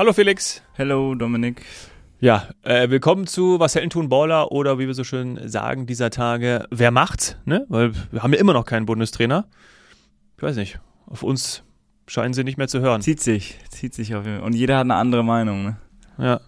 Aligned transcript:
Hallo 0.00 0.14
Felix. 0.14 0.62
Hallo 0.78 1.14
Dominik. 1.14 1.60
Ja, 2.20 2.48
äh, 2.62 2.88
willkommen 2.88 3.26
zu 3.26 3.60
Was 3.60 3.74
Helden 3.74 3.90
tun 3.90 4.08
Baller 4.08 4.50
oder 4.50 4.78
wie 4.78 4.86
wir 4.86 4.94
so 4.94 5.04
schön 5.04 5.38
sagen 5.46 5.84
dieser 5.84 6.08
Tage, 6.08 6.66
wer 6.70 6.90
macht's? 6.90 7.36
Ne? 7.44 7.66
Weil 7.68 7.92
wir 8.10 8.22
haben 8.22 8.32
ja 8.32 8.40
immer 8.40 8.54
noch 8.54 8.64
keinen 8.64 8.86
Bundestrainer. 8.86 9.46
Ich 10.38 10.42
weiß 10.42 10.56
nicht, 10.56 10.80
auf 11.04 11.22
uns 11.22 11.64
scheinen 12.06 12.32
sie 12.32 12.44
nicht 12.44 12.56
mehr 12.56 12.66
zu 12.66 12.80
hören. 12.80 13.02
Zieht 13.02 13.20
sich, 13.20 13.58
zieht 13.68 13.92
sich 13.92 14.14
auf 14.14 14.24
jeden 14.24 14.38
Fall. 14.38 14.46
Und 14.46 14.54
jeder 14.54 14.78
hat 14.78 14.84
eine 14.84 14.94
andere 14.94 15.22
Meinung. 15.22 15.64
Ne? 15.64 15.76
Ja. 16.16 16.40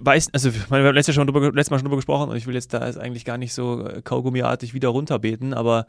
Weiß, 0.00 0.30
also 0.34 0.52
wir 0.52 0.62
haben 0.68 0.92
letztes, 0.92 1.14
schon 1.14 1.28
drüber, 1.28 1.52
letztes 1.52 1.70
Mal 1.70 1.78
schon 1.78 1.84
drüber 1.84 1.98
gesprochen 1.98 2.30
und 2.30 2.36
ich 2.36 2.48
will 2.48 2.54
jetzt 2.54 2.74
da 2.74 2.84
ist 2.86 2.98
eigentlich 2.98 3.24
gar 3.24 3.38
nicht 3.38 3.54
so 3.54 3.86
äh, 3.86 4.02
kaugummiartig 4.02 4.74
wieder 4.74 4.88
runterbeten, 4.88 5.54
aber 5.54 5.86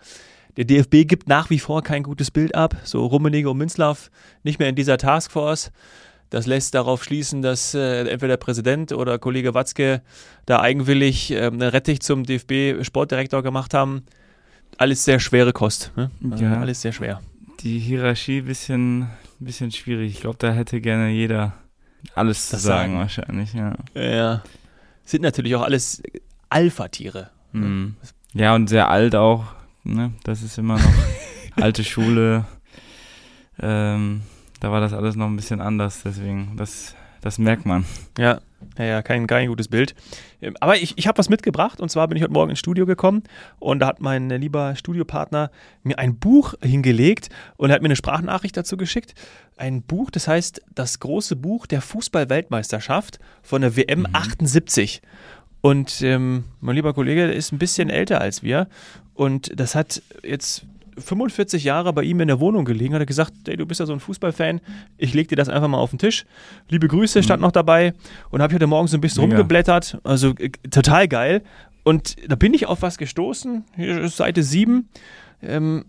der 0.55 0.65
DFB 0.65 1.07
gibt 1.07 1.27
nach 1.27 1.49
wie 1.49 1.57
vor 1.57 1.81
kein 1.81 2.03
gutes 2.03 2.29
Bild 2.29 2.53
ab. 2.53 2.75
So 2.83 3.03
Rummenigge 3.07 3.49
und 3.49 3.57
Münzlaff 3.57 4.11
nicht 4.43 4.59
mehr 4.59 4.69
in 4.69 4.75
dieser 4.75 4.99
Taskforce. 4.99 5.71
Das 6.29 6.45
lässt 6.45 6.73
darauf 6.73 7.03
schließen, 7.03 7.41
dass 7.41 7.73
äh, 7.73 8.01
entweder 8.01 8.33
der 8.33 8.37
Präsident 8.37 8.91
oder 8.91 9.17
Kollege 9.17 9.53
Watzke 9.53 10.01
da 10.45 10.59
eigenwillig 10.59 11.31
äh, 11.31 11.45
einen 11.45 11.61
Rettich 11.61 12.01
zum 12.01 12.23
DFB-Sportdirektor 12.23 13.43
gemacht 13.43 13.73
haben. 13.73 14.03
Alles 14.77 15.05
sehr 15.05 15.19
schwere 15.19 15.53
Kost. 15.53 15.91
Ne? 15.95 16.11
Ja. 16.37 16.59
Alles 16.59 16.81
sehr 16.81 16.91
schwer. 16.91 17.21
Die 17.61 17.79
Hierarchie 17.79 18.39
ein 18.39 18.45
bisschen, 18.45 19.07
bisschen 19.39 19.71
schwierig. 19.71 20.11
Ich 20.11 20.21
glaube, 20.21 20.37
da 20.39 20.51
hätte 20.51 20.81
gerne 20.81 21.09
jeder 21.09 21.53
alles 22.13 22.49
das 22.49 22.61
zu 22.61 22.67
sagen, 22.67 22.93
sagen, 22.93 22.99
wahrscheinlich. 22.99 23.53
Ja. 23.53 23.75
ja. 23.95 24.43
Sind 25.05 25.21
natürlich 25.21 25.55
auch 25.55 25.63
alles 25.63 26.03
Alpha-Tiere. 26.49 27.29
Mhm. 27.53 27.95
Ja, 28.33 28.53
und 28.53 28.67
sehr 28.67 28.89
alt 28.89 29.15
auch. 29.15 29.45
Ne? 29.83 30.11
Das 30.23 30.43
ist 30.43 30.57
immer 30.57 30.75
noch 30.75 30.93
alte 31.55 31.83
Schule. 31.83 32.45
Ähm, 33.59 34.21
da 34.59 34.71
war 34.71 34.81
das 34.81 34.93
alles 34.93 35.15
noch 35.15 35.27
ein 35.27 35.35
bisschen 35.35 35.61
anders, 35.61 36.01
deswegen, 36.03 36.55
das, 36.57 36.95
das 37.21 37.37
merkt 37.37 37.65
man. 37.65 37.85
Ja, 38.17 38.39
ja, 38.77 38.85
ja 38.85 39.01
kein, 39.01 39.27
kein 39.27 39.47
gutes 39.47 39.67
Bild. 39.67 39.95
Ähm, 40.41 40.55
aber 40.59 40.77
ich, 40.77 40.97
ich 40.97 41.07
habe 41.07 41.17
was 41.17 41.29
mitgebracht 41.29 41.79
und 41.79 41.89
zwar 41.89 42.07
bin 42.07 42.17
ich 42.17 42.23
heute 42.23 42.33
Morgen 42.33 42.49
ins 42.49 42.59
Studio 42.59 42.85
gekommen 42.85 43.23
und 43.59 43.79
da 43.79 43.87
hat 43.87 44.01
mein 44.01 44.29
lieber 44.29 44.75
Studiopartner 44.75 45.51
mir 45.83 45.99
ein 45.99 46.17
Buch 46.17 46.53
hingelegt 46.61 47.29
und 47.57 47.71
hat 47.71 47.81
mir 47.81 47.87
eine 47.87 47.95
Sprachnachricht 47.95 48.57
dazu 48.57 48.77
geschickt. 48.77 49.13
Ein 49.57 49.81
Buch, 49.81 50.11
das 50.11 50.27
heißt 50.27 50.61
Das 50.73 50.99
große 50.99 51.35
Buch 51.35 51.65
der 51.67 51.81
Fußball-Weltmeisterschaft 51.81 53.19
von 53.41 53.61
der 53.61 53.75
WM 53.75 54.01
mhm. 54.01 54.07
78. 54.13 55.01
Und 55.61 56.01
ähm, 56.01 56.45
mein 56.61 56.75
lieber 56.75 56.93
Kollege 56.93 57.25
ist 57.25 57.51
ein 57.51 57.57
bisschen 57.57 57.89
älter 57.89 58.21
als 58.21 58.43
wir 58.43 58.67
und 59.15 59.59
das 59.59 59.73
hat 59.73 60.01
jetzt 60.23 60.65
45 60.97 61.63
Jahre 61.63 61.93
bei 61.93 62.03
ihm 62.03 62.19
in 62.21 62.27
der 62.27 62.39
Wohnung 62.39 62.65
gelegen, 62.65 62.93
hat 62.93 63.01
er 63.01 63.05
gesagt, 63.05 63.33
hey, 63.47 63.57
du 63.57 63.65
bist 63.65 63.79
ja 63.79 63.85
so 63.85 63.93
ein 63.93 63.99
Fußballfan, 63.99 64.61
ich 64.97 65.13
leg 65.13 65.27
dir 65.27 65.35
das 65.35 65.49
einfach 65.49 65.67
mal 65.67 65.77
auf 65.77 65.91
den 65.91 65.99
Tisch. 65.99 66.25
Liebe 66.69 66.87
Grüße, 66.87 67.23
stand 67.23 67.41
mhm. 67.41 67.47
noch 67.47 67.51
dabei 67.51 67.93
und 68.29 68.41
habe 68.41 68.53
heute 68.53 68.67
Morgen 68.67 68.87
so 68.87 68.97
ein 68.97 69.01
bisschen 69.01 69.23
Mega. 69.23 69.37
rumgeblättert, 69.37 69.99
also 70.03 70.33
äh, 70.37 70.49
total 70.69 71.07
geil. 71.07 71.43
Und 71.83 72.15
da 72.27 72.35
bin 72.35 72.53
ich 72.53 72.65
auf 72.65 72.81
was 72.81 72.97
gestoßen, 72.97 73.63
hier 73.75 74.01
ist 74.01 74.17
Seite 74.17 74.43
7. 74.43 74.89
Ähm, 75.41 75.85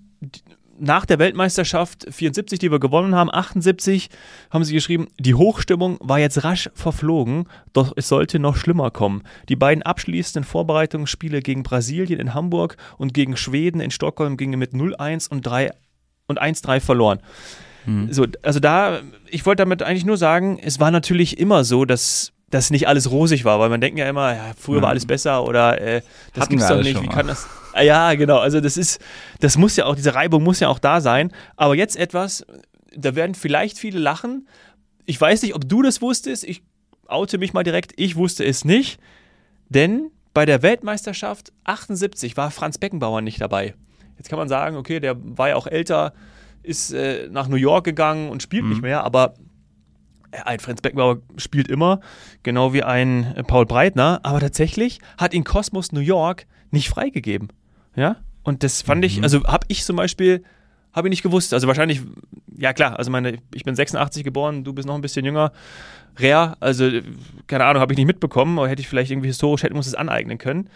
nach 0.81 1.07
der 1.07 1.19
Weltmeisterschaft 1.19 2.07
74, 2.11 2.59
die 2.59 2.71
wir 2.71 2.81
gewonnen 2.81 3.15
haben, 3.15 3.31
78, 3.31 4.11
haben 4.51 4.65
sie 4.65 4.75
geschrieben, 4.75 5.09
die 5.19 5.35
Hochstimmung 5.35 5.99
war 6.01 6.19
jetzt 6.19 6.45
rasch 6.45 6.71
verflogen, 6.75 7.49
doch 7.73 7.93
es 7.97 8.09
sollte 8.09 8.39
noch 8.39 8.57
schlimmer 8.57 8.91
kommen. 8.91 9.23
Die 9.49 9.57
beiden 9.57 9.83
abschließenden 9.83 10.45
Vorbereitungsspiele 10.45 11.43
gegen 11.43 11.63
Brasilien 11.63 12.21
in 12.21 12.35
Hamburg 12.35 12.77
und 12.97 13.15
gegen 13.15 13.37
Schweden 13.37 13.81
in 13.81 13.91
Stockholm 13.91 14.37
gingen 14.37 14.59
mit 14.59 14.73
0-1 14.73 15.29
und 15.29 15.47
3 15.47 15.71
und 16.27 16.41
1-3 16.41 16.81
verloren. 16.81 17.21
Mhm. 17.87 18.13
So, 18.13 18.27
also 18.43 18.61
da, 18.61 19.01
ich 19.29 19.47
wollte 19.47 19.63
damit 19.63 19.83
eigentlich 19.83 20.05
nur 20.05 20.17
sagen, 20.17 20.59
es 20.63 20.79
war 20.79 20.91
natürlich 20.91 21.39
immer 21.39 21.65
so, 21.65 21.85
dass 21.85 22.33
das 22.51 22.71
nicht 22.71 22.89
alles 22.89 23.11
rosig 23.11 23.45
war, 23.45 23.61
weil 23.61 23.69
man 23.69 23.81
denkt 23.81 23.99
ja 23.99 24.09
immer, 24.09 24.35
ja, 24.35 24.53
früher 24.59 24.81
war 24.81 24.89
alles 24.89 25.07
besser 25.07 25.45
oder 25.45 25.81
äh, 25.81 26.01
das 26.33 26.45
Hatten 26.45 26.57
gibt's 26.57 26.69
doch 26.69 26.83
nicht, 26.83 27.03
wie 27.03 27.09
kann 27.09 27.27
das? 27.27 27.47
Ja, 27.75 28.15
genau, 28.15 28.39
also 28.39 28.61
das 28.61 28.77
ist, 28.77 29.01
das 29.41 29.57
muss 29.57 29.77
ja 29.77 29.87
auch, 29.87 29.95
diese 29.95 30.15
Reibung 30.15 30.43
muss 30.43 30.61
ja 30.61 30.69
auch 30.69 30.79
da 30.79 31.01
sein, 31.01 31.33
aber 31.57 31.75
jetzt 31.75 31.97
etwas, 31.97 32.45
da 32.97 33.15
werden 33.15 33.35
vielleicht 33.35 33.79
viele 33.79 33.99
lachen. 33.99 34.49
Ich 35.07 35.21
weiß 35.21 35.43
nicht, 35.43 35.55
ob 35.55 35.69
du 35.69 35.83
das 35.83 36.03
wusstest, 36.03 36.45
ich 36.45 36.63
oute 37.07 37.39
mich 37.39 37.53
mal 37.53 37.63
direkt, 37.63 37.93
ich 37.97 38.17
wusste 38.17 38.45
es 38.45 38.65
nicht, 38.65 39.01
denn 39.69 40.11
bei 40.35 40.47
der 40.47 40.63
Weltmeisterschaft 40.63 41.53
78 41.65 42.37
war 42.37 42.51
Franz 42.51 42.79
Beckenbauer 42.79 43.21
nicht 43.23 43.41
dabei. 43.41 43.75
Jetzt 44.17 44.29
kann 44.29 44.39
man 44.39 44.49
sagen, 44.49 44.77
okay, 44.77 45.01
der 45.01 45.17
war 45.19 45.51
ja 45.51 45.57
auch 45.57 45.67
älter, 45.67 46.13
ist 46.63 46.93
äh, 46.93 47.29
nach 47.31 47.49
New 47.49 47.57
York 47.57 47.85
gegangen 47.85 48.31
und 48.31 48.43
spielt 48.43 48.65
mhm. 48.65 48.71
nicht 48.71 48.83
mehr, 48.83 49.05
aber 49.05 49.35
ein 50.45 50.61
Franz 50.61 50.81
Beckenbauer 50.81 51.19
spielt 51.37 51.69
immer, 51.69 52.01
genau 52.43 52.73
wie 52.73 52.83
ein 52.83 53.35
Paul 53.47 53.67
Breitner, 53.67 54.21
aber 54.23 54.41
tatsächlich 54.41 55.01
hat 55.17 55.35
ihn 55.35 55.45
Cosmos 55.45 55.93
New 55.93 56.01
York 56.01 56.47
nicht 56.71 56.89
freigegeben. 56.89 57.49
Ja, 57.97 58.17
und 58.43 58.63
das 58.63 58.83
fand 58.83 59.01
mhm. 59.01 59.05
ich, 59.05 59.23
also 59.23 59.45
habe 59.45 59.67
ich 59.69 59.85
zum 59.85 59.97
Beispiel, 59.97 60.43
habe 60.93 61.09
ich 61.09 61.11
nicht 61.11 61.23
gewusst. 61.23 61.53
Also 61.53 61.67
wahrscheinlich, 61.67 62.03
ja 62.57 62.73
klar, 62.73 62.99
also 62.99 63.11
meine, 63.11 63.39
ich 63.55 63.65
bin 63.65 63.75
86 63.75 64.25
geboren, 64.25 64.65
du 64.65 64.73
bist 64.73 64.87
noch 64.87 64.95
ein 64.95 65.01
bisschen 65.01 65.25
jünger. 65.25 65.53
Rare, 66.17 66.57
also 66.61 66.91
keine 67.47 67.65
Ahnung, 67.65 67.81
habe 67.81 67.93
ich 67.93 67.97
nicht 67.97 68.07
mitbekommen, 68.07 68.59
aber 68.59 68.69
hätte 68.69 68.81
ich 68.81 68.89
vielleicht 68.89 69.11
irgendwie 69.11 69.29
historisch, 69.29 69.63
hätte 69.63 69.75
muss 69.75 69.87
es 69.87 69.95
aneignen 69.95 70.39
können. 70.39 70.69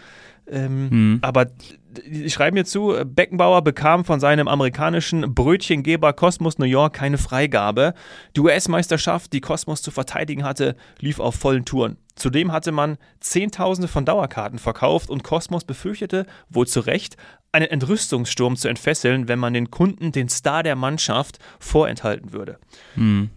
Ähm, 0.46 0.88
mhm. 0.88 1.18
Aber 1.22 1.46
die 1.46 2.30
schreiben 2.30 2.54
mir 2.54 2.64
zu, 2.64 2.94
Beckenbauer 3.04 3.62
bekam 3.62 4.04
von 4.04 4.18
seinem 4.18 4.48
amerikanischen 4.48 5.34
Brötchengeber 5.34 6.12
Cosmos 6.12 6.58
New 6.58 6.64
York 6.64 6.94
keine 6.94 7.18
Freigabe. 7.18 7.94
Die 8.36 8.40
US-Meisterschaft, 8.40 9.32
die 9.32 9.40
Cosmos 9.40 9.82
zu 9.82 9.90
verteidigen 9.90 10.44
hatte, 10.44 10.76
lief 11.00 11.20
auf 11.20 11.34
vollen 11.34 11.64
Touren. 11.64 11.98
Zudem 12.14 12.52
hatte 12.52 12.72
man 12.72 12.98
Zehntausende 13.20 13.88
von 13.88 14.04
Dauerkarten 14.04 14.58
verkauft 14.58 15.10
und 15.10 15.22
Cosmos 15.22 15.64
befürchtete, 15.64 16.26
wohl 16.48 16.66
zu 16.66 16.80
Recht, 16.80 17.16
einen 17.52 17.66
Entrüstungssturm 17.66 18.56
zu 18.56 18.68
entfesseln, 18.68 19.28
wenn 19.28 19.38
man 19.38 19.54
den 19.54 19.70
Kunden 19.70 20.12
den 20.12 20.28
Star 20.28 20.62
der 20.62 20.76
Mannschaft 20.76 21.38
vorenthalten 21.58 22.32
würde. 22.32 22.58
Mhm. 22.96 23.30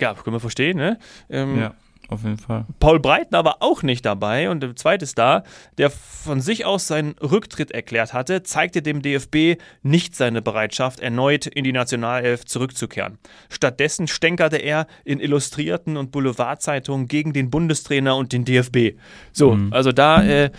Ja, 0.00 0.14
können 0.14 0.36
wir 0.36 0.40
verstehen, 0.40 0.76
ne? 0.78 0.98
Ähm, 1.28 1.58
ja 1.58 1.74
auf 2.08 2.22
jeden 2.22 2.38
Fall. 2.38 2.66
Paul 2.80 3.00
Breitner 3.00 3.44
war 3.44 3.56
auch 3.60 3.82
nicht 3.82 4.04
dabei 4.04 4.50
und 4.50 4.62
der 4.62 4.76
zweite 4.76 5.06
Star, 5.06 5.42
der 5.78 5.90
von 5.90 6.40
sich 6.40 6.64
aus 6.64 6.86
seinen 6.86 7.12
Rücktritt 7.12 7.70
erklärt 7.70 8.12
hatte, 8.12 8.42
zeigte 8.42 8.82
dem 8.82 9.00
DFB 9.00 9.60
nicht 9.82 10.14
seine 10.14 10.42
Bereitschaft, 10.42 11.00
erneut 11.00 11.46
in 11.46 11.64
die 11.64 11.72
Nationalelf 11.72 12.44
zurückzukehren. 12.44 13.18
Stattdessen 13.48 14.06
stänkerte 14.06 14.56
er 14.56 14.86
in 15.04 15.20
Illustrierten 15.20 15.96
und 15.96 16.10
Boulevardzeitungen 16.10 17.08
gegen 17.08 17.32
den 17.32 17.50
Bundestrainer 17.50 18.16
und 18.16 18.32
den 18.32 18.44
DFB. 18.44 18.98
So, 19.32 19.54
mhm. 19.54 19.72
also 19.72 19.92
da, 19.92 20.22
äh, 20.22 20.50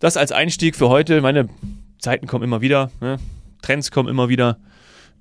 das 0.00 0.16
als 0.16 0.32
Einstieg 0.32 0.76
für 0.76 0.88
heute. 0.88 1.20
Meine 1.20 1.48
Zeiten 1.98 2.26
kommen 2.26 2.44
immer 2.44 2.60
wieder, 2.60 2.90
ne? 3.00 3.18
Trends 3.62 3.90
kommen 3.90 4.08
immer 4.08 4.28
wieder. 4.28 4.58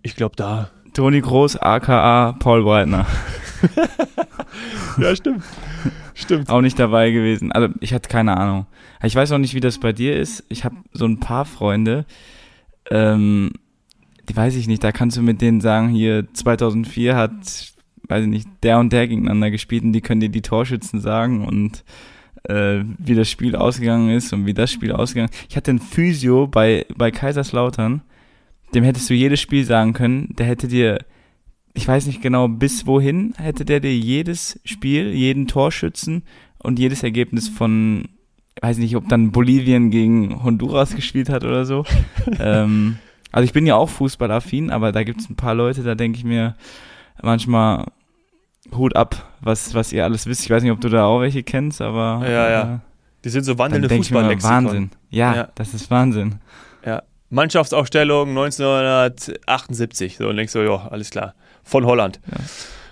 Ich 0.01 0.15
glaube, 0.15 0.35
da. 0.35 0.71
Toni 0.93 1.21
Groß, 1.21 1.57
aka 1.57 2.35
Paul 2.39 2.63
Breitner. 2.63 3.05
ja, 4.97 5.15
stimmt. 5.15 5.43
Stimmt. 6.13 6.49
Auch 6.49 6.61
nicht 6.61 6.77
dabei 6.77 7.11
gewesen. 7.11 7.51
Also 7.51 7.73
ich 7.79 7.93
hatte 7.93 8.09
keine 8.09 8.35
Ahnung. 8.37 8.65
Ich 9.03 9.15
weiß 9.15 9.31
auch 9.31 9.37
nicht, 9.37 9.53
wie 9.53 9.61
das 9.61 9.77
bei 9.79 9.93
dir 9.93 10.17
ist. 10.17 10.43
Ich 10.49 10.65
habe 10.65 10.75
so 10.91 11.05
ein 11.05 11.19
paar 11.19 11.45
Freunde, 11.45 12.05
ähm, 12.91 13.51
die 14.27 14.35
weiß 14.35 14.55
ich 14.55 14.67
nicht, 14.67 14.83
da 14.83 14.91
kannst 14.91 15.17
du 15.17 15.21
mit 15.21 15.41
denen 15.41 15.61
sagen, 15.61 15.89
hier 15.89 16.27
2004 16.33 17.15
hat, 17.15 17.31
weiß 18.07 18.23
ich 18.23 18.29
nicht, 18.29 18.47
der 18.63 18.79
und 18.79 18.93
der 18.93 19.07
gegeneinander 19.07 19.51
gespielt 19.51 19.83
und 19.83 19.93
die 19.93 20.01
können 20.01 20.21
dir 20.21 20.29
die 20.29 20.41
Torschützen 20.41 20.99
sagen 20.99 21.45
und 21.45 21.83
äh, 22.43 22.83
wie 22.97 23.15
das 23.15 23.29
Spiel 23.29 23.55
ausgegangen 23.55 24.11
ist 24.11 24.33
und 24.33 24.45
wie 24.45 24.53
das 24.53 24.71
Spiel 24.71 24.91
ausgegangen 24.91 25.31
ist. 25.31 25.45
Ich 25.49 25.57
hatte 25.57 25.71
einen 25.71 25.79
Physio 25.79 26.47
bei, 26.47 26.85
bei 26.95 27.11
Kaiserslautern, 27.11 28.01
dem 28.73 28.83
hättest 28.83 29.09
du 29.09 29.13
jedes 29.13 29.39
Spiel 29.39 29.65
sagen 29.65 29.93
können, 29.93 30.35
der 30.37 30.45
hätte 30.45 30.67
dir 30.67 30.99
ich 31.73 31.87
weiß 31.87 32.07
nicht 32.07 32.21
genau, 32.21 32.47
bis 32.47 32.85
wohin 32.87 33.33
hätte 33.37 33.65
der 33.65 33.79
dir 33.79 33.95
jedes 33.95 34.59
Spiel, 34.65 35.11
jeden 35.13 35.47
Torschützen 35.47 36.23
und 36.57 36.79
jedes 36.79 37.03
Ergebnis 37.03 37.47
von, 37.47 38.09
weiß 38.61 38.77
nicht, 38.77 38.95
ob 38.95 39.07
dann 39.07 39.31
Bolivien 39.31 39.91
gegen 39.91 40.43
Honduras 40.43 40.95
gespielt 40.95 41.29
hat 41.29 41.43
oder 41.43 41.65
so. 41.65 41.85
ähm, 42.39 42.97
also 43.31 43.45
ich 43.45 43.53
bin 43.53 43.67
ja 43.67 43.75
auch 43.75 43.89
fußballaffin, 43.89 44.71
aber 44.71 44.91
da 44.91 45.03
gibt 45.03 45.21
es 45.21 45.29
ein 45.29 45.35
paar 45.35 45.53
Leute, 45.53 45.83
da 45.83 45.95
denke 45.95 46.17
ich 46.17 46.23
mir 46.23 46.55
manchmal 47.21 47.85
Hut 48.75 48.95
ab, 48.95 49.31
was, 49.41 49.73
was 49.73 49.93
ihr 49.93 50.03
alles 50.03 50.25
wisst. 50.25 50.43
Ich 50.43 50.49
weiß 50.49 50.63
nicht, 50.63 50.71
ob 50.71 50.81
du 50.81 50.89
da 50.89 51.05
auch 51.05 51.21
welche 51.21 51.43
kennst, 51.43 51.81
aber. 51.81 52.21
Ja, 52.23 52.49
ja. 52.49 52.75
Äh, 52.75 52.79
Die 53.23 53.29
sind 53.29 53.43
so 53.43 53.57
wandelnde 53.57 53.89
Fußballlexikon. 53.89 54.65
Wahnsinn. 54.65 54.89
Ja, 55.09 55.35
ja, 55.35 55.49
das 55.55 55.73
ist 55.73 55.89
Wahnsinn. 55.89 56.35
Ja. 56.85 57.03
Mannschaftsaufstellung 57.29 58.29
1978. 58.29 60.17
So, 60.17 60.29
und 60.29 60.35
denkst 60.37 60.51
so, 60.53 60.61
ja, 60.61 60.87
alles 60.89 61.09
klar 61.09 61.35
von 61.69 61.85
Holland. 61.85 62.19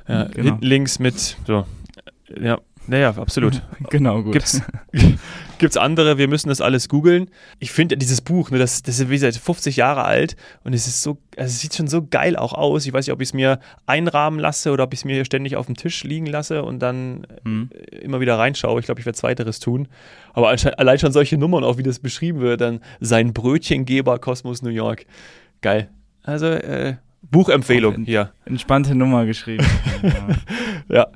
Ja. 0.07 0.23
Genau. 0.33 0.57
Links 0.61 0.99
mit, 0.99 1.35
so, 1.45 1.65
ja. 2.39 2.59
Naja, 2.89 3.09
absolut. 3.09 3.61
genau, 3.89 4.23
gut. 4.23 4.31
Gibt's, 4.33 4.61
gibt's 5.57 5.75
andere, 5.75 6.17
wir 6.17 6.29
müssen 6.29 6.47
das 6.47 6.61
alles 6.61 6.87
googeln. 6.87 7.29
Ich 7.59 7.73
finde 7.73 7.97
dieses 7.97 8.21
Buch, 8.21 8.49
ne, 8.49 8.59
das, 8.59 8.81
das 8.81 8.99
ist 8.99 9.09
wie 9.09 9.15
gesagt 9.15 9.35
50 9.35 9.75
Jahre 9.75 10.05
alt 10.05 10.37
und 10.63 10.71
es 10.71 10.87
ist 10.87 11.01
so, 11.01 11.17
also 11.35 11.49
es 11.49 11.59
sieht 11.59 11.75
schon 11.75 11.87
so 11.87 12.07
geil 12.07 12.37
auch 12.37 12.53
aus. 12.53 12.85
Ich 12.85 12.93
weiß 12.93 13.05
nicht, 13.05 13.13
ob 13.13 13.19
ich 13.19 13.29
es 13.29 13.33
mir 13.33 13.59
einrahmen 13.85 14.39
lasse 14.39 14.71
oder 14.71 14.85
ob 14.85 14.93
ich 14.93 15.01
es 15.01 15.05
mir 15.05 15.15
hier 15.15 15.25
ständig 15.25 15.57
auf 15.57 15.65
dem 15.65 15.75
Tisch 15.75 16.05
liegen 16.05 16.27
lasse 16.27 16.63
und 16.63 16.79
dann 16.79 17.27
Hm. 17.43 17.69
immer 17.91 18.21
wieder 18.21 18.39
reinschaue. 18.39 18.79
Ich 18.79 18.85
glaube, 18.85 19.01
ich 19.01 19.05
werde 19.05 19.17
zweiteres 19.17 19.59
tun. 19.59 19.89
Aber 20.31 20.55
allein 20.77 20.99
schon 20.99 21.11
solche 21.11 21.37
Nummern, 21.37 21.65
auch 21.65 21.77
wie 21.77 21.83
das 21.83 21.99
beschrieben 21.99 22.39
wird, 22.39 22.61
dann 22.61 22.79
sein 23.01 23.33
Brötchengeber 23.33 24.19
Kosmos 24.19 24.61
New 24.61 24.69
York. 24.69 25.05
Geil. 25.61 25.89
Also, 26.23 26.47
äh, 26.47 26.95
Buchempfehlung 27.21 28.03
hier. 28.05 28.31
Entspannte 28.45 28.95
Nummer 28.95 29.25
geschrieben. 29.25 29.65
ja. 30.03 30.27
Ja. 30.89 31.07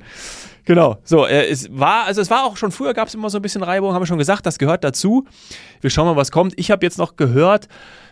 Genau. 0.66 0.98
So, 1.04 1.26
äh, 1.26 1.48
es 1.50 1.68
war, 1.72 2.06
also 2.06 2.22
es 2.22 2.30
war 2.30 2.44
auch 2.46 2.56
schon 2.58 2.72
früher 2.72 2.94
gab 2.94 3.08
es 3.08 3.16
immer 3.16 3.30
so 3.30 3.40
ein 3.40 3.42
bisschen 3.42 3.64
Reibung, 3.64 3.94
haben 3.94 4.02
wir 4.02 4.06
schon 4.06 4.18
gesagt, 4.20 4.46
das 4.46 4.60
gehört 4.60 4.84
dazu. 4.84 5.26
Wir 5.82 5.90
schauen 5.90 6.06
mal, 6.06 6.16
was 6.16 6.32
kommt. 6.32 6.54
Ich 6.58 6.70
habe 6.72 6.86
jetzt 6.86 6.98
noch 6.98 7.16
gehört, 7.16 7.68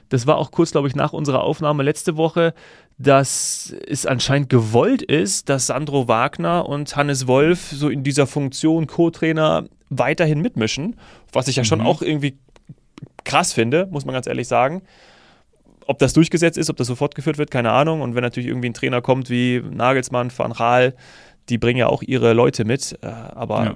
das 0.09 0.25
war 0.25 0.37
auch 0.37 0.49
kurz, 0.51 0.71
glaube 0.71 0.87
ich, 0.87 0.95
nach 0.95 1.13
unserer 1.13 1.43
Aufnahme 1.43 1.83
letzte 1.83 2.17
Woche, 2.17 2.53
dass 2.97 3.73
es 3.87 4.05
anscheinend 4.05 4.49
gewollt 4.49 5.01
ist, 5.03 5.49
dass 5.49 5.67
Sandro 5.67 6.07
Wagner 6.07 6.67
und 6.67 6.95
Hannes 6.95 7.27
Wolf 7.27 7.69
so 7.71 7.87
in 7.89 8.03
dieser 8.03 8.25
Funktion 8.25 8.87
Co-Trainer 8.87 9.65
weiterhin 9.89 10.41
mitmischen, 10.41 10.95
was 11.31 11.47
ich 11.47 11.55
ja 11.57 11.63
schon 11.63 11.79
Mhm. 11.79 11.85
auch 11.87 12.01
irgendwie 12.01 12.39
krass 13.25 13.53
finde, 13.53 13.87
muss 13.91 14.05
man 14.05 14.13
ganz 14.13 14.25
ehrlich 14.27 14.47
sagen. 14.47 14.81
Ob 15.89 15.97
das 15.97 16.13
durchgesetzt 16.13 16.55
ist, 16.55 16.69
ob 16.69 16.77
das 16.77 16.85
so 16.85 16.93
fortgeführt 16.93 17.39
wird, 17.39 17.49
keine 17.49 17.71
Ahnung. 17.71 18.01
Und 18.01 18.13
wenn 18.13 18.21
natürlich 18.21 18.47
irgendwie 18.47 18.69
ein 18.69 18.75
Trainer 18.75 19.01
kommt 19.01 19.31
wie 19.31 19.59
Nagelsmann, 19.71 20.29
Van 20.37 20.53
Gaal, 20.53 20.93
die 21.49 21.57
bringen 21.57 21.79
ja 21.79 21.87
auch 21.87 22.03
ihre 22.03 22.33
Leute 22.33 22.63
mit. 22.63 22.95
Äh, 23.01 23.07
aber 23.07 23.63
Ja. 23.65 23.75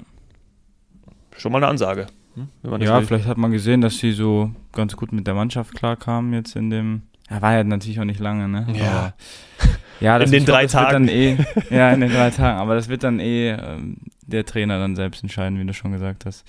schon 1.37 1.51
mal 1.51 1.57
eine 1.57 1.67
Ansage. 1.67 2.05
hm, 2.35 2.47
Ja, 2.81 2.99
will. 2.99 3.05
vielleicht 3.07 3.25
hat 3.25 3.37
man 3.37 3.51
gesehen, 3.51 3.81
dass 3.81 3.97
sie 3.97 4.11
so 4.11 4.51
ganz 4.73 4.95
gut 4.95 5.11
mit 5.11 5.25
der 5.25 5.33
Mannschaft 5.33 5.73
klarkamen 5.73 6.33
jetzt 6.33 6.55
in 6.55 6.69
dem. 6.69 7.01
Ja, 7.31 7.41
war 7.41 7.53
ja 7.53 7.63
natürlich 7.63 7.99
auch 7.99 8.05
nicht 8.05 8.19
lange, 8.19 8.47
ne? 8.47 8.67
Ja. 8.75 8.89
Aber, 8.91 9.13
ja, 9.99 10.19
das, 10.19 10.27
In 10.29 10.33
den 10.33 10.39
ich 10.41 10.45
glaub, 10.45 10.55
drei 10.57 10.61
wird 10.63 10.71
Tagen. 10.71 11.07
Dann 11.07 11.07
eh, 11.07 11.37
ja, 11.75 11.91
in 11.93 12.01
den 12.01 12.11
drei 12.11 12.29
Tagen. 12.29 12.59
Aber 12.59 12.75
das 12.75 12.89
wird 12.89 13.03
dann 13.03 13.19
eh 13.19 13.49
ähm, 13.51 13.97
der 14.27 14.45
Trainer 14.45 14.77
dann 14.77 14.95
selbst 14.95 15.23
entscheiden, 15.23 15.59
wie 15.59 15.65
du 15.65 15.73
schon 15.73 15.91
gesagt 15.93 16.25
hast. 16.27 16.45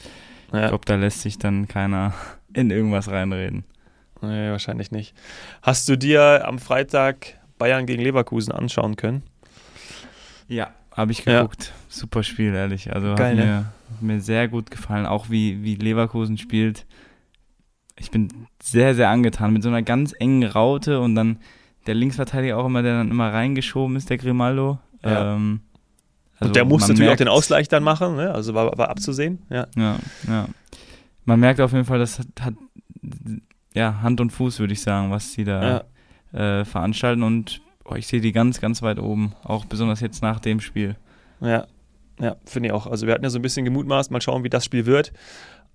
Ich 0.48 0.52
Ja. 0.60 0.68
glaube, 0.68 0.84
da 0.84 0.96
lässt 0.96 1.22
sich 1.22 1.38
dann 1.38 1.68
keiner 1.68 2.12
in 2.52 2.70
irgendwas 2.70 3.10
reinreden. 3.10 3.64
Nee, 4.28 4.50
wahrscheinlich 4.50 4.90
nicht. 4.90 5.14
Hast 5.62 5.88
du 5.88 5.96
dir 5.96 6.46
am 6.46 6.58
Freitag 6.58 7.38
Bayern 7.58 7.86
gegen 7.86 8.02
Leverkusen 8.02 8.52
anschauen 8.52 8.96
können? 8.96 9.22
Ja. 10.48 10.70
Habe 10.92 11.12
ich 11.12 11.24
Ja. 11.24 11.42
geguckt. 11.42 11.72
Super 11.88 12.22
Spiel, 12.22 12.54
ehrlich. 12.54 12.92
Also 12.94 13.14
Geil, 13.14 13.36
hat 13.38 13.44
ne? 13.44 13.44
mir, 13.46 13.56
hat 13.58 14.02
mir 14.02 14.20
sehr 14.20 14.46
gut 14.48 14.70
gefallen, 14.70 15.06
auch 15.06 15.28
wie, 15.30 15.62
wie 15.64 15.74
Leverkusen 15.74 16.38
spielt. 16.38 16.86
Ich 17.98 18.10
bin 18.10 18.28
sehr, 18.62 18.94
sehr 18.94 19.08
angetan 19.10 19.52
mit 19.52 19.62
so 19.62 19.68
einer 19.68 19.82
ganz 19.82 20.14
engen 20.18 20.44
Raute 20.44 21.00
und 21.00 21.14
dann 21.14 21.38
der 21.86 21.94
Linksverteidiger 21.94 22.56
auch 22.58 22.66
immer, 22.66 22.82
der 22.82 22.98
dann 22.98 23.10
immer 23.10 23.32
reingeschoben 23.32 23.96
ist, 23.96 24.08
der 24.10 24.18
Grimaldo. 24.18 24.78
Ja. 25.04 25.34
Ähm, 25.34 25.60
also 26.38 26.48
Und 26.48 26.56
der 26.56 26.64
muss 26.64 26.80
man 26.82 26.90
natürlich 26.90 27.08
auch 27.08 27.10
merkt- 27.10 27.20
den 27.20 27.28
Ausgleich 27.28 27.68
dann 27.68 27.82
machen, 27.82 28.16
ne? 28.16 28.32
also 28.32 28.54
war, 28.54 28.76
war 28.78 28.88
abzusehen. 28.88 29.42
Ja. 29.50 29.66
Ja, 29.76 29.98
ja. 30.28 30.46
Man 31.24 31.40
merkt 31.40 31.60
auf 31.60 31.72
jeden 31.72 31.84
Fall, 31.84 31.98
das 31.98 32.18
hat, 32.18 32.26
hat 32.40 32.54
ja, 33.74 34.00
Hand 34.02 34.20
und 34.20 34.30
Fuß, 34.30 34.58
würde 34.60 34.72
ich 34.72 34.80
sagen, 34.80 35.10
was 35.10 35.32
die 35.32 35.44
da 35.44 35.84
äh, 36.32 36.64
veranstalten 36.64 37.22
und 37.22 37.60
oh, 37.84 37.94
ich 37.94 38.06
sehe 38.06 38.20
die 38.20 38.32
ganz, 38.32 38.60
ganz 38.60 38.82
weit 38.82 38.98
oben, 38.98 39.34
auch 39.44 39.64
besonders 39.64 40.00
jetzt 40.00 40.22
nach 40.22 40.40
dem 40.40 40.60
Spiel. 40.60 40.96
Ja, 41.40 41.66
ja, 42.20 42.36
finde 42.44 42.68
ich 42.68 42.72
auch. 42.72 42.86
Also 42.86 43.06
wir 43.06 43.14
hatten 43.14 43.24
ja 43.24 43.30
so 43.30 43.38
ein 43.38 43.42
bisschen 43.42 43.64
gemutmaßt, 43.64 44.10
mal 44.10 44.20
schauen, 44.20 44.44
wie 44.44 44.50
das 44.50 44.64
Spiel 44.64 44.86
wird. 44.86 45.12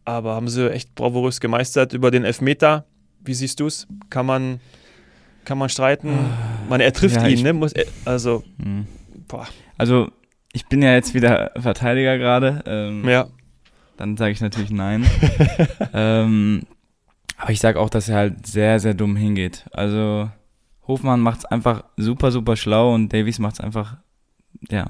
Aber 0.06 0.34
haben 0.36 0.48
sie 0.48 0.72
echt 0.72 0.96
bravourös 0.96 1.40
gemeistert 1.40 1.94
über 1.94 2.10
den 2.10 2.24
Elfmeter. 2.24 2.86
Wie 3.24 3.34
siehst 3.34 3.60
du 3.60 3.68
es? 3.68 3.86
Kann 4.10 4.26
man, 4.26 4.60
kann 5.46 5.58
man 5.58 5.68
streiten? 5.70 6.10
Man, 6.70 6.80
er 6.82 6.94
trifft 6.94 7.18
Ja, 7.22 7.28
ihn, 7.28 7.44
ne? 7.44 7.54
Muss, 7.54 7.74
er- 7.74 7.86
also, 8.06 8.44
Hm. 8.64 8.88
boah. 9.28 9.48
Also, 9.78 10.10
ich 10.54 10.66
bin 10.68 10.82
ja 10.82 10.94
jetzt 10.94 11.14
wieder 11.14 11.52
Verteidiger 11.58 12.18
gerade. 12.18 12.64
Ähm, 12.66 13.08
Ja, 13.08 13.28
Dann 13.98 14.16
sage 14.18 14.32
ich 14.32 14.40
natürlich 14.42 14.72
nein. 14.72 15.06
ähm, 15.94 16.64
aber 17.40 17.52
ich 17.52 17.60
sage 17.60 17.80
auch, 17.80 17.90
dass 17.90 18.10
er 18.10 18.18
halt 18.18 18.46
sehr, 18.46 18.80
sehr 18.80 18.94
dumm 18.94 19.16
hingeht. 19.16 19.66
Also, 19.72 20.30
Hofmann 20.88 21.22
macht 21.22 21.40
es 21.40 21.46
einfach 21.46 21.86
super, 21.98 22.32
super 22.32 22.56
schlau 22.56 22.94
und 22.94 23.14
Davies 23.14 23.40
macht 23.40 23.56
es 23.56 23.60
einfach, 23.62 23.98
ja, 24.70 24.88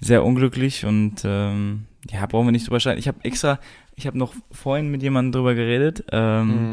sehr 0.00 0.24
unglücklich 0.24 0.84
und 0.84 1.22
ähm, 1.24 1.86
ja, 2.10 2.24
brauchen 2.26 2.46
wir 2.46 2.52
nicht 2.52 2.66
drüber 2.66 2.80
streiten. 2.80 2.98
Ich 2.98 3.08
habe 3.08 3.18
extra, 3.22 3.58
ich 3.94 4.06
habe 4.06 4.18
noch 4.18 4.34
vorhin 4.50 4.90
mit 4.90 5.02
jemandem 5.02 5.32
drüber 5.32 5.54
geredet 5.54 6.04
ähm, 6.10 6.72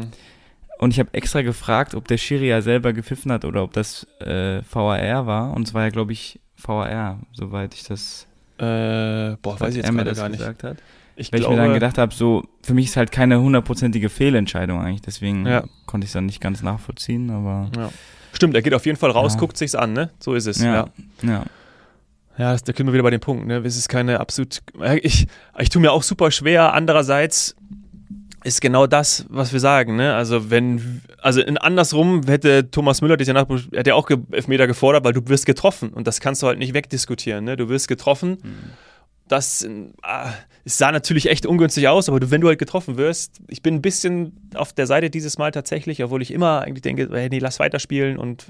und 0.78 0.92
ich 0.92 0.98
habe 0.98 1.12
extra 1.12 1.42
gefragt, 1.42 1.94
ob 1.94 2.08
der 2.08 2.18
Schiri 2.18 2.48
ja 2.48 2.62
selber 2.62 2.92
gepfiffen 2.92 3.32
hat 3.32 3.44
oder 3.44 3.62
ob 3.62 3.72
das 3.72 4.06
äh, 4.20 4.62
VAR 4.70 5.26
war. 5.26 5.54
Und 5.54 5.68
es 5.68 5.74
war 5.74 5.84
ja, 5.84 5.90
glaube 5.90 6.12
ich, 6.12 6.40
VAR, 6.56 7.20
soweit 7.32 7.74
ich 7.74 7.84
das 7.84 8.26
äh, 8.58 9.36
boah, 9.40 9.60
weiß 9.60 9.70
ich 9.70 9.84
jetzt 9.84 9.86
er 9.86 9.92
gerade 9.92 10.14
gar 10.14 10.28
nicht. 10.28 10.38
gesagt 10.38 10.64
hat. 10.64 10.78
Ich 11.20 11.32
Weil 11.32 11.40
ich 11.40 11.48
mir 11.48 11.56
dann 11.56 11.74
gedacht 11.74 11.98
habe, 11.98 12.14
so, 12.14 12.44
für 12.62 12.74
mich 12.74 12.86
ist 12.86 12.96
halt 12.96 13.10
keine 13.10 13.40
hundertprozentige 13.40 14.08
Fehlentscheidung 14.08 14.80
eigentlich, 14.80 15.02
deswegen 15.02 15.44
Ja. 15.46 15.64
konnte 15.86 16.04
ich 16.04 16.10
es 16.10 16.12
dann 16.12 16.26
nicht 16.26 16.40
ganz 16.40 16.62
nachvollziehen, 16.62 17.30
aber 17.30 17.70
ja. 17.76 17.90
Stimmt, 18.32 18.54
er 18.54 18.62
geht 18.62 18.72
auf 18.74 18.86
jeden 18.86 18.96
Fall 18.98 19.10
raus, 19.10 19.34
Ja. 19.34 19.40
guckt 19.40 19.56
sich's 19.56 19.74
an, 19.74 19.92
ne? 19.94 20.10
So 20.20 20.34
ist 20.34 20.46
es. 20.46 20.62
Ja, 20.62 20.86
ja, 21.22 21.44
ja. 22.38 22.52
das, 22.52 22.62
da 22.62 22.72
können 22.72 22.88
wir 22.88 22.92
wieder 22.92 23.02
bei 23.02 23.10
dem 23.10 23.20
Punkt, 23.20 23.46
ne? 23.48 23.56
Es 23.64 23.76
ist 23.76 23.88
keine 23.88 24.20
absolut. 24.20 24.60
Ich, 25.02 25.26
ich 25.58 25.68
tue 25.70 25.82
mir 25.82 25.90
auch 25.92 26.04
super 26.04 26.30
schwer. 26.30 26.72
Andererseits 26.72 27.56
ist 28.44 28.60
genau 28.60 28.86
das, 28.86 29.26
was 29.28 29.52
wir 29.52 29.58
sagen, 29.58 29.96
ne? 29.96 30.14
Also 30.14 30.50
wenn, 30.50 31.02
also 31.20 31.40
in 31.40 31.58
andersrum 31.58 32.22
hätte 32.26 32.70
Thomas 32.70 33.02
Müller 33.02 33.16
dich 33.16 33.26
ja 33.26 33.34
nach, 33.34 33.48
hätte 33.48 33.90
ja 33.90 33.94
auch 33.96 34.08
Elfmeter 34.30 34.68
gefordert, 34.68 35.04
weil 35.04 35.12
du 35.14 35.26
wirst 35.26 35.46
getroffen 35.46 35.88
und 35.88 36.06
das 36.06 36.20
kannst 36.20 36.42
du 36.44 36.46
halt 36.46 36.58
nicht 36.60 36.74
wegdiskutieren, 36.74 37.44
ne? 37.44 37.56
Du 37.56 37.68
wirst 37.68 37.88
getroffen. 37.88 38.38
Das 39.28 39.66
es 40.64 40.76
sah 40.78 40.92
natürlich 40.92 41.30
echt 41.30 41.46
ungünstig 41.46 41.88
aus, 41.88 42.08
aber 42.08 42.20
du, 42.20 42.30
wenn 42.30 42.40
du 42.40 42.48
halt 42.48 42.58
getroffen 42.58 42.96
wirst, 42.98 43.40
ich 43.48 43.62
bin 43.62 43.74
ein 43.74 43.82
bisschen 43.82 44.50
auf 44.54 44.72
der 44.72 44.86
Seite 44.86 45.08
dieses 45.08 45.38
Mal 45.38 45.50
tatsächlich, 45.50 46.02
obwohl 46.04 46.20
ich 46.20 46.30
immer 46.30 46.62
eigentlich 46.62 46.82
denke, 46.82 47.08
hey, 47.12 47.28
nee, 47.30 47.38
lass 47.38 47.58
weiterspielen 47.58 48.18
und 48.18 48.46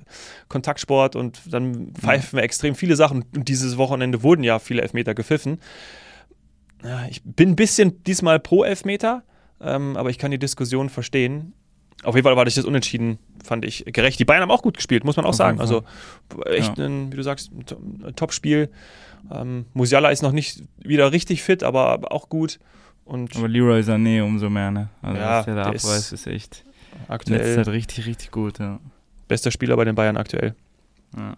Kontaktsport 0.48 1.14
und 1.14 1.40
dann 1.50 1.92
pfeifen 1.94 2.38
wir 2.38 2.42
extrem 2.42 2.74
viele 2.74 2.96
Sachen. 2.96 3.24
Und 3.36 3.48
dieses 3.48 3.76
Wochenende 3.76 4.22
wurden 4.22 4.42
ja 4.42 4.58
viele 4.58 4.82
Elfmeter 4.82 5.14
gepfiffen. 5.14 5.60
Ja, 6.82 7.06
ich 7.08 7.22
bin 7.24 7.50
ein 7.50 7.56
bisschen 7.56 8.02
diesmal 8.04 8.40
pro 8.40 8.64
Elfmeter, 8.64 9.22
ähm, 9.60 9.96
aber 9.96 10.10
ich 10.10 10.18
kann 10.18 10.30
die 10.30 10.38
Diskussion 10.38 10.88
verstehen. 10.88 11.52
Auf 12.04 12.14
jeden 12.14 12.24
Fall 12.24 12.36
war 12.36 12.44
das 12.44 12.56
Unentschieden, 12.58 13.18
fand 13.44 13.64
ich 13.64 13.84
gerecht. 13.86 14.20
Die 14.20 14.24
Bayern 14.24 14.42
haben 14.42 14.52
auch 14.52 14.62
gut 14.62 14.76
gespielt, 14.76 15.04
muss 15.04 15.16
man 15.16 15.24
auch 15.24 15.30
Auf 15.30 15.36
sagen. 15.36 15.60
Also 15.60 15.82
echt, 16.46 16.78
ein, 16.78 17.10
wie 17.12 17.16
du 17.16 17.22
sagst, 17.22 17.52
ein 17.52 17.66
To- 17.66 17.76
ein 18.06 18.14
Top-Spiel. 18.14 18.70
Ähm, 19.30 19.66
Musiala 19.74 20.10
ist 20.10 20.22
noch 20.22 20.32
nicht 20.32 20.62
wieder 20.78 21.12
richtig 21.12 21.42
fit, 21.42 21.62
aber 21.62 22.12
auch 22.12 22.28
gut. 22.28 22.58
Und 23.04 23.36
Aber 23.36 23.48
Leroy 23.48 23.80
Sané 23.80 24.22
umso 24.22 24.50
mehr, 24.50 24.70
ne? 24.70 24.88
Also 25.02 25.18
Ja, 25.20 25.38
was 25.38 25.44
der 25.46 25.54
da 25.54 25.64
der 25.64 25.72
ist 25.74 25.84
abreißt, 25.84 26.12
ist 26.12 26.26
echt 26.26 26.64
aktuell 27.08 27.54
Zeit 27.56 27.68
richtig, 27.68 28.06
richtig 28.06 28.30
gut, 28.30 28.58
ja. 28.58 28.80
bester 29.28 29.50
Spieler 29.50 29.76
bei 29.76 29.84
den 29.84 29.94
Bayern 29.94 30.16
aktuell. 30.16 30.54
ja. 31.16 31.36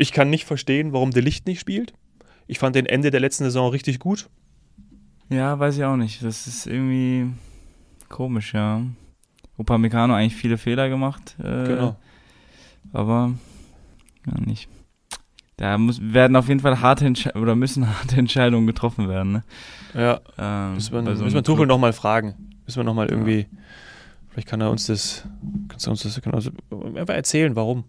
Ich 0.00 0.12
kann 0.12 0.30
nicht 0.30 0.44
verstehen, 0.44 0.92
warum 0.92 1.10
De 1.10 1.20
Licht 1.22 1.46
nicht 1.46 1.58
spielt. 1.58 1.92
Ich 2.46 2.58
fand 2.60 2.76
den 2.76 2.86
Ende 2.86 3.10
der 3.10 3.18
letzten 3.20 3.42
Saison 3.44 3.70
richtig 3.70 3.98
gut. 3.98 4.28
Ja, 5.28 5.58
weiß 5.58 5.76
ich 5.76 5.84
auch 5.84 5.96
nicht. 5.96 6.22
Das 6.22 6.46
ist 6.46 6.66
irgendwie 6.68 7.32
komisch, 8.08 8.54
ja. 8.54 8.80
Upamecano 9.56 10.14
eigentlich 10.14 10.36
viele 10.36 10.56
Fehler 10.56 10.88
gemacht, 10.88 11.34
äh, 11.40 11.64
Genau. 11.66 11.96
aber 12.92 13.34
ja, 14.26 14.40
nicht. 14.40 14.68
Da 15.58 15.76
muss, 15.76 16.00
werden 16.00 16.36
auf 16.36 16.48
jeden 16.48 16.60
Fall 16.60 16.80
harte 16.80 17.04
Entsche 17.04 17.32
oder 17.34 17.54
müssen 17.54 17.86
harte 17.98 18.16
Entscheidungen 18.16 18.66
getroffen 18.66 19.08
werden, 19.08 19.32
ne? 19.32 19.42
Ja, 19.94 20.20
Ähm, 20.38 20.74
müssen 20.74 20.92
wir, 20.92 21.16
so 21.16 21.24
müssen 21.24 21.34
wir 21.34 21.42
Tuchel 21.42 21.66
nochmal 21.66 21.92
fragen. 21.92 22.34
Müssen 22.64 22.78
wir 22.78 22.84
nochmal 22.84 23.08
irgendwie, 23.08 23.46
vielleicht 24.30 24.48
kann 24.48 24.60
er 24.60 24.70
uns 24.70 24.86
das, 24.86 25.24
kannst 25.68 25.86
du 25.86 25.90
uns 25.90 26.02
das 26.02 26.20
kann 26.22 26.32
uns 26.32 26.50
einfach 26.96 27.14
erzählen, 27.14 27.54
warum. 27.56 27.84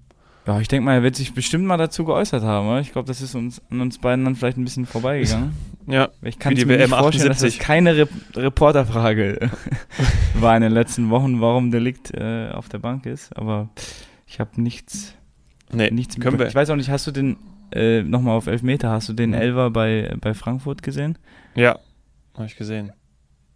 Ja, 0.47 0.59
ich 0.59 0.67
denke 0.67 0.85
mal, 0.85 0.93
er 0.95 1.03
wird 1.03 1.15
sich 1.15 1.33
bestimmt 1.33 1.65
mal 1.65 1.77
dazu 1.77 2.05
geäußert 2.05 2.41
haben. 2.43 2.67
Oder? 2.69 2.79
Ich 2.79 2.91
glaube, 2.91 3.07
das 3.07 3.21
ist 3.21 3.35
uns 3.35 3.61
an 3.69 3.81
uns 3.81 3.99
beiden 3.99 4.25
dann 4.25 4.35
vielleicht 4.35 4.57
ein 4.57 4.63
bisschen 4.63 4.85
vorbeigegangen. 4.85 5.53
Ja, 5.87 6.09
Ich 6.21 6.37
kann 6.37 6.53
mir 6.53 6.65
nicht 6.65 6.89
vorstellen, 6.89 7.29
dass 7.29 7.37
78. 7.37 7.57
das 7.57 7.65
keine 7.65 7.97
Re 7.97 8.07
Reporterfrage 8.35 9.49
war 10.35 10.55
in 10.55 10.61
den 10.61 10.71
letzten 10.71 11.09
Wochen, 11.09 11.41
warum 11.41 11.71
Delikt 11.71 12.13
äh, 12.13 12.49
auf 12.51 12.69
der 12.69 12.77
Bank 12.77 13.07
ist. 13.07 13.35
Aber 13.35 13.69
ich 14.27 14.39
habe 14.39 14.61
nichts, 14.61 15.15
nee, 15.71 15.89
nichts 15.89 16.19
können 16.19 16.37
wir. 16.37 16.45
Ich 16.47 16.53
weiß 16.53 16.69
auch 16.69 16.75
nicht, 16.75 16.91
hast 16.91 17.07
du 17.07 17.11
den, 17.11 17.37
äh, 17.71 18.01
nochmal 18.03 18.35
auf 18.37 18.47
Elfmeter, 18.47 18.89
hast 18.89 19.09
du 19.09 19.13
den 19.13 19.29
Mhm. 19.31 19.35
Elver 19.35 19.69
bei, 19.71 20.13
bei 20.19 20.33
Frankfurt 20.33 20.83
gesehen? 20.83 21.17
Ja, 21.55 21.77
habe 22.35 22.45
ich 22.45 22.55
gesehen. 22.55 22.91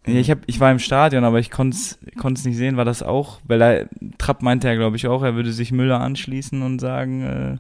Ja, 0.06 0.16
ich, 0.16 0.30
hab, 0.30 0.40
ich 0.48 0.60
war 0.60 0.70
im 0.70 0.80
Stadion, 0.80 1.24
aber 1.24 1.40
ich 1.40 1.50
konnte 1.50 1.78
es 1.78 1.98
nicht 2.46 2.58
sehen. 2.58 2.76
War 2.76 2.84
das 2.84 3.02
auch? 3.02 3.40
Weil 3.46 3.62
er, 3.62 3.88
Trapp 4.18 4.42
meinte 4.42 4.68
ja, 4.68 4.76
glaube 4.76 4.98
ich, 4.98 5.08
auch, 5.08 5.24
er 5.24 5.36
würde 5.36 5.54
sich 5.54 5.72
Müller 5.72 6.02
anschließen 6.02 6.62
und 6.62 6.80
sagen, 6.80 7.24
äh, 7.24 7.58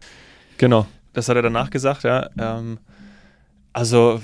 Genau, 0.58 0.86
das 1.14 1.30
hat 1.30 1.38
er 1.38 1.42
danach 1.42 1.70
gesagt, 1.70 2.04
ja. 2.04 2.30
Ähm, 2.38 2.80
also, 3.72 4.20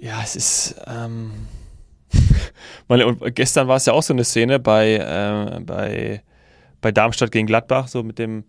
Ja, 0.00 0.20
es 0.22 0.34
ist. 0.36 0.74
Ähm, 0.86 1.30
meine, 2.88 3.06
und 3.06 3.34
gestern 3.34 3.68
war 3.68 3.76
es 3.76 3.86
ja 3.86 3.92
auch 3.92 4.02
so 4.02 4.12
eine 4.12 4.24
Szene 4.24 4.58
bei, 4.58 4.96
äh, 4.96 5.60
bei, 5.60 6.22
bei 6.80 6.92
Darmstadt 6.92 7.30
gegen 7.32 7.46
Gladbach, 7.46 7.88
so 7.88 8.02
mit 8.02 8.18
dem, 8.18 8.44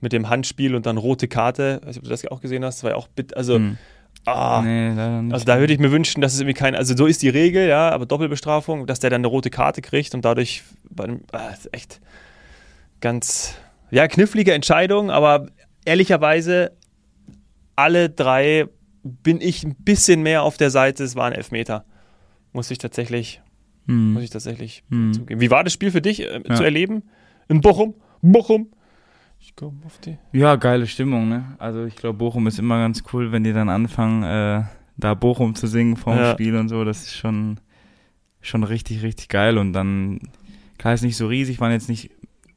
mit 0.00 0.12
dem 0.12 0.28
Handspiel 0.28 0.74
und 0.74 0.86
dann 0.86 0.96
rote 0.96 1.28
Karte. 1.28 1.80
Weiß 1.84 1.86
nicht, 1.88 1.98
ob 1.98 2.04
du 2.04 2.10
das 2.10 2.26
auch 2.26 2.40
gesehen 2.40 2.64
hast. 2.64 2.76
Das 2.78 2.84
war 2.84 2.90
ja 2.92 2.96
auch 2.96 3.08
bit, 3.08 3.36
also. 3.36 3.56
Hm. 3.56 3.78
Ah, 4.24 4.60
Nee, 4.62 4.90
also 5.32 5.44
da 5.46 5.58
würde 5.58 5.72
ich 5.72 5.78
mir 5.78 5.90
wünschen, 5.90 6.20
dass 6.20 6.34
es 6.34 6.40
irgendwie 6.40 6.54
kein, 6.54 6.74
also 6.74 6.94
so 6.94 7.06
ist 7.06 7.22
die 7.22 7.28
Regel, 7.30 7.66
ja, 7.68 7.88
aber 7.90 8.04
Doppelbestrafung, 8.04 8.86
dass 8.86 9.00
der 9.00 9.08
dann 9.10 9.20
eine 9.20 9.28
rote 9.28 9.48
Karte 9.48 9.80
kriegt 9.80 10.12
und 10.14 10.22
dadurch 10.24 10.64
bei 10.90 11.06
dem, 11.06 11.20
ah, 11.32 11.48
ist 11.48 11.72
echt 11.72 12.00
ganz, 13.00 13.54
ja, 13.90 14.06
knifflige 14.08 14.52
Entscheidung, 14.52 15.10
aber 15.10 15.46
ehrlicherweise 15.84 16.72
alle 17.76 18.10
drei 18.10 18.66
bin 19.02 19.40
ich 19.40 19.64
ein 19.64 19.76
bisschen 19.76 20.22
mehr 20.22 20.42
auf 20.42 20.56
der 20.56 20.70
Seite, 20.70 21.04
es 21.04 21.16
waren 21.16 21.32
Elfmeter. 21.32 21.84
Muss 22.52 22.70
ich 22.70 22.78
tatsächlich, 22.78 23.40
Hm. 23.86 24.14
muss 24.14 24.24
ich 24.24 24.30
tatsächlich 24.30 24.82
Hm. 24.90 25.12
zugeben. 25.14 25.40
Wie 25.40 25.50
war 25.50 25.64
das 25.64 25.72
Spiel 25.72 25.90
für 25.90 26.02
dich 26.02 26.20
äh, 26.22 26.40
Ja. 26.46 26.54
zu 26.54 26.64
erleben? 26.64 27.04
In 27.48 27.60
Bochum? 27.60 27.94
Bochum? 28.20 28.68
Ich 29.40 29.54
komme 29.56 29.78
auf 29.86 29.98
die. 30.00 30.18
Ja, 30.32 30.56
geile 30.56 30.86
Stimmung, 30.86 31.28
ne? 31.28 31.56
Also 31.58 31.84
ich 31.84 31.96
glaube, 31.96 32.18
Bochum 32.18 32.46
ist 32.46 32.58
immer 32.58 32.78
ganz 32.78 33.02
cool, 33.12 33.32
wenn 33.32 33.44
die 33.44 33.52
dann 33.52 33.68
anfangen, 33.68 34.22
äh, 34.22 34.64
da 34.96 35.14
Bochum 35.14 35.54
zu 35.54 35.66
singen 35.66 35.96
vorm 35.96 36.18
Ja. 36.18 36.32
Spiel 36.32 36.56
und 36.56 36.68
so. 36.68 36.84
Das 36.84 37.02
ist 37.02 37.16
schon, 37.16 37.58
schon 38.40 38.64
richtig, 38.64 39.02
richtig 39.02 39.28
geil. 39.28 39.58
Und 39.58 39.72
dann, 39.72 40.20
klar 40.78 40.94
ist 40.94 41.02
nicht 41.02 41.16
so 41.16 41.26
riesig, 41.28 41.60
waren 41.60 41.72
jetzt 41.72 41.88
nicht 41.88 42.10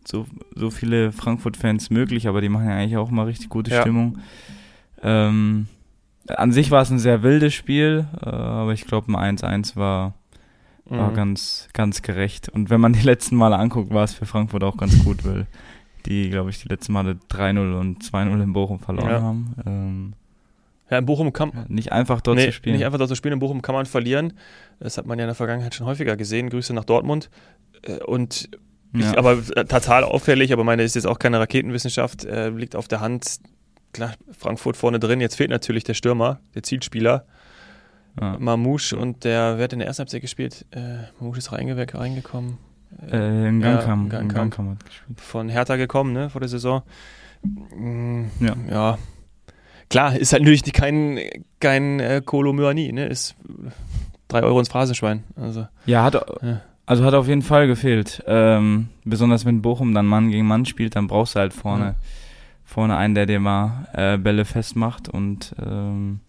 so, 0.06 0.26
so 0.56 0.70
viele 0.72 1.12
Frankfurt-Fans 1.12 1.92
möglich, 1.92 2.28
aber 2.28 2.42
die 2.42 2.50
machen 2.50 2.68
ja 2.68 2.76
eigentlich 2.76 2.98
auch 2.98 3.12
mal 3.12 3.26
richtig 3.26 3.50
gute 3.50 3.72
Ja. 3.72 3.82
Stimmung. 3.82 4.18
Ähm, 5.04 5.68
an 6.28 6.52
sich 6.52 6.72
war 6.72 6.82
es 6.82 6.90
ein 6.92 7.00
sehr 7.00 7.24
wildes 7.24 7.54
Spiel, 7.54 8.06
äh, 8.24 8.30
aber 8.30 8.74
ich 8.74 8.86
glaube, 8.86 9.12
ein 9.12 9.38
1-1 9.38 9.76
war, 9.76 10.14
war 10.86 11.12
Mhm. 11.12 11.16
ganz, 11.16 11.70
ganz 11.74 12.02
gerecht. 12.02 12.50
Und 12.50 12.70
wenn 12.70 12.82
man 12.82 12.94
die 12.94 13.02
letzten 13.02 13.36
Male 13.36 13.58
anguckt, 13.58 13.94
war 13.94 14.04
es 14.04 14.14
für 14.14 14.26
Frankfurt 14.26 14.64
auch 14.64 14.78
ganz 14.78 15.04
gut, 15.04 15.24
weil 15.26 15.46
die, 16.06 16.30
glaube 16.30 16.50
ich, 16.50 16.62
die 16.62 16.68
letzten 16.70 16.94
Male 16.94 17.18
3-0 17.30 17.80
und 17.80 18.04
2-0 18.04 18.42
in 18.44 18.54
Bochum 18.54 18.80
verloren 18.80 19.10
Ja. 19.10 19.22
haben. 19.22 19.56
Ähm, 19.66 20.14
Ja, 20.90 20.98
in 20.98 21.06
Bochum 21.06 21.32
kann, 21.32 21.52
ja, 21.54 21.66
nicht 21.70 21.92
einfach 21.94 22.20
dort 22.22 22.38
nee, 22.38 22.48
zu 22.48 22.52
spielen. 22.52 22.76
Nicht 22.76 22.86
einfach 22.86 22.98
dort 22.98 23.10
zu 23.10 23.16
spielen. 23.16 23.34
In 23.34 23.40
Bochum 23.40 23.62
kann 23.62 23.74
man 23.76 23.86
verlieren. 23.86 24.34
Das 24.80 24.98
hat 24.98 25.06
man 25.06 25.18
ja 25.20 25.24
in 25.26 25.30
der 25.30 25.36
Vergangenheit 25.36 25.74
schon 25.74 25.88
häufiger 25.88 26.18
gesehen. 26.18 26.50
Grüße 26.50 26.74
nach 26.74 26.84
Dortmund. 26.84 27.30
Äh, 27.84 28.04
Und 28.04 28.50
ja. 28.94 29.12
ich, 29.12 29.18
aber 29.18 29.34
äh, 29.56 29.64
total 29.66 30.04
auffällig, 30.04 30.52
aber 30.52 30.64
meine 30.66 30.84
ist 30.84 30.96
jetzt 30.96 31.08
auch 31.08 31.18
keine 31.20 31.40
Raketenwissenschaft, 31.40 32.26
äh, 32.26 32.50
liegt 32.50 32.76
auf 32.76 32.88
der 32.90 33.00
Hand. 33.00 33.40
Klar, 33.94 34.14
Frankfurt 34.38 34.76
vorne 34.78 35.00
drin. 35.00 35.22
Jetzt 35.22 35.36
fehlt 35.36 35.50
natürlich 35.50 35.84
der 35.86 35.94
Stürmer, 35.94 36.40
der 36.56 36.64
Zielspieler, 36.64 37.26
ja. 38.20 38.38
Mamouche 38.40 38.98
und 38.98 39.24
der, 39.24 39.58
wer 39.58 39.64
hat 39.66 39.74
in 39.74 39.80
der 39.80 39.88
ersten 39.88 40.02
Halbzeit 40.02 40.22
gespielt? 40.22 40.66
Äh, 40.72 41.04
Mamouche 41.20 41.38
ist 41.40 41.52
reinge 41.54 41.76
reingekommen. 41.94 42.58
Äh, 43.12 43.48
in 43.50 43.62
Ja, 43.62 43.76
Gangkam, 43.76 44.10
Gangkam. 44.10 44.22
in 44.22 44.28
Gangkam 44.30 44.70
hat 44.72 44.86
gespielt. 44.86 45.20
Von 45.22 45.50
Hertha 45.50 45.76
gekommen, 45.76 46.14
ne, 46.14 46.30
vor 46.30 46.42
der 46.42 46.50
Saison. 46.50 46.82
Mm, 47.76 48.26
Ja. 48.40 48.56
ja. 48.70 48.98
Klar, 49.90 50.16
ist 50.16 50.32
halt 50.32 50.44
natürlich 50.44 50.64
kein, 50.72 51.20
kein 51.60 52.00
äh, 52.00 52.22
Kolo 52.24 52.54
Myani, 52.54 52.92
ne? 52.94 53.08
Ist 53.08 53.36
drei 54.30 54.42
Euro 54.44 54.60
ins 54.60 54.70
Phrasenschwein. 54.70 55.24
Also, 55.36 55.68
Ja, 55.86 56.04
hat, 56.04 56.14
Ja. 56.42 56.62
also 56.86 57.04
hat 57.04 57.14
auf 57.14 57.28
jeden 57.28 57.42
Fall 57.42 57.68
gefehlt. 57.68 58.24
Ähm, 58.28 58.88
besonders 59.04 59.44
wenn 59.46 59.62
Bochum 59.62 59.94
dann 59.94 60.06
Mann 60.06 60.30
gegen 60.32 60.48
Mann 60.48 60.66
spielt, 60.66 60.96
dann 60.96 61.08
brauchst 61.08 61.36
du 61.36 61.40
halt 61.40 61.54
vorne, 61.54 61.84
Ja. 61.86 61.96
vorne 62.64 62.96
einen, 62.96 63.16
der 63.16 63.26
dir 63.26 63.40
mal 63.42 63.88
äh, 63.94 64.18
Bälle 64.18 64.46
festmacht 64.46 65.10
und 65.10 65.54
ähm, 65.62 66.22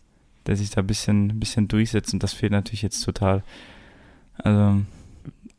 der 0.47 0.57
sich 0.57 0.71
da 0.71 0.81
ein 0.81 0.87
bisschen, 0.89 1.39
bisschen 1.39 1.69
durchsetzt 1.69 2.13
und 2.15 2.23
das 2.25 2.33
fehlt 2.33 2.51
natürlich 2.51 2.83
jetzt 2.83 3.01
total. 3.03 3.45
Also, 4.39 4.81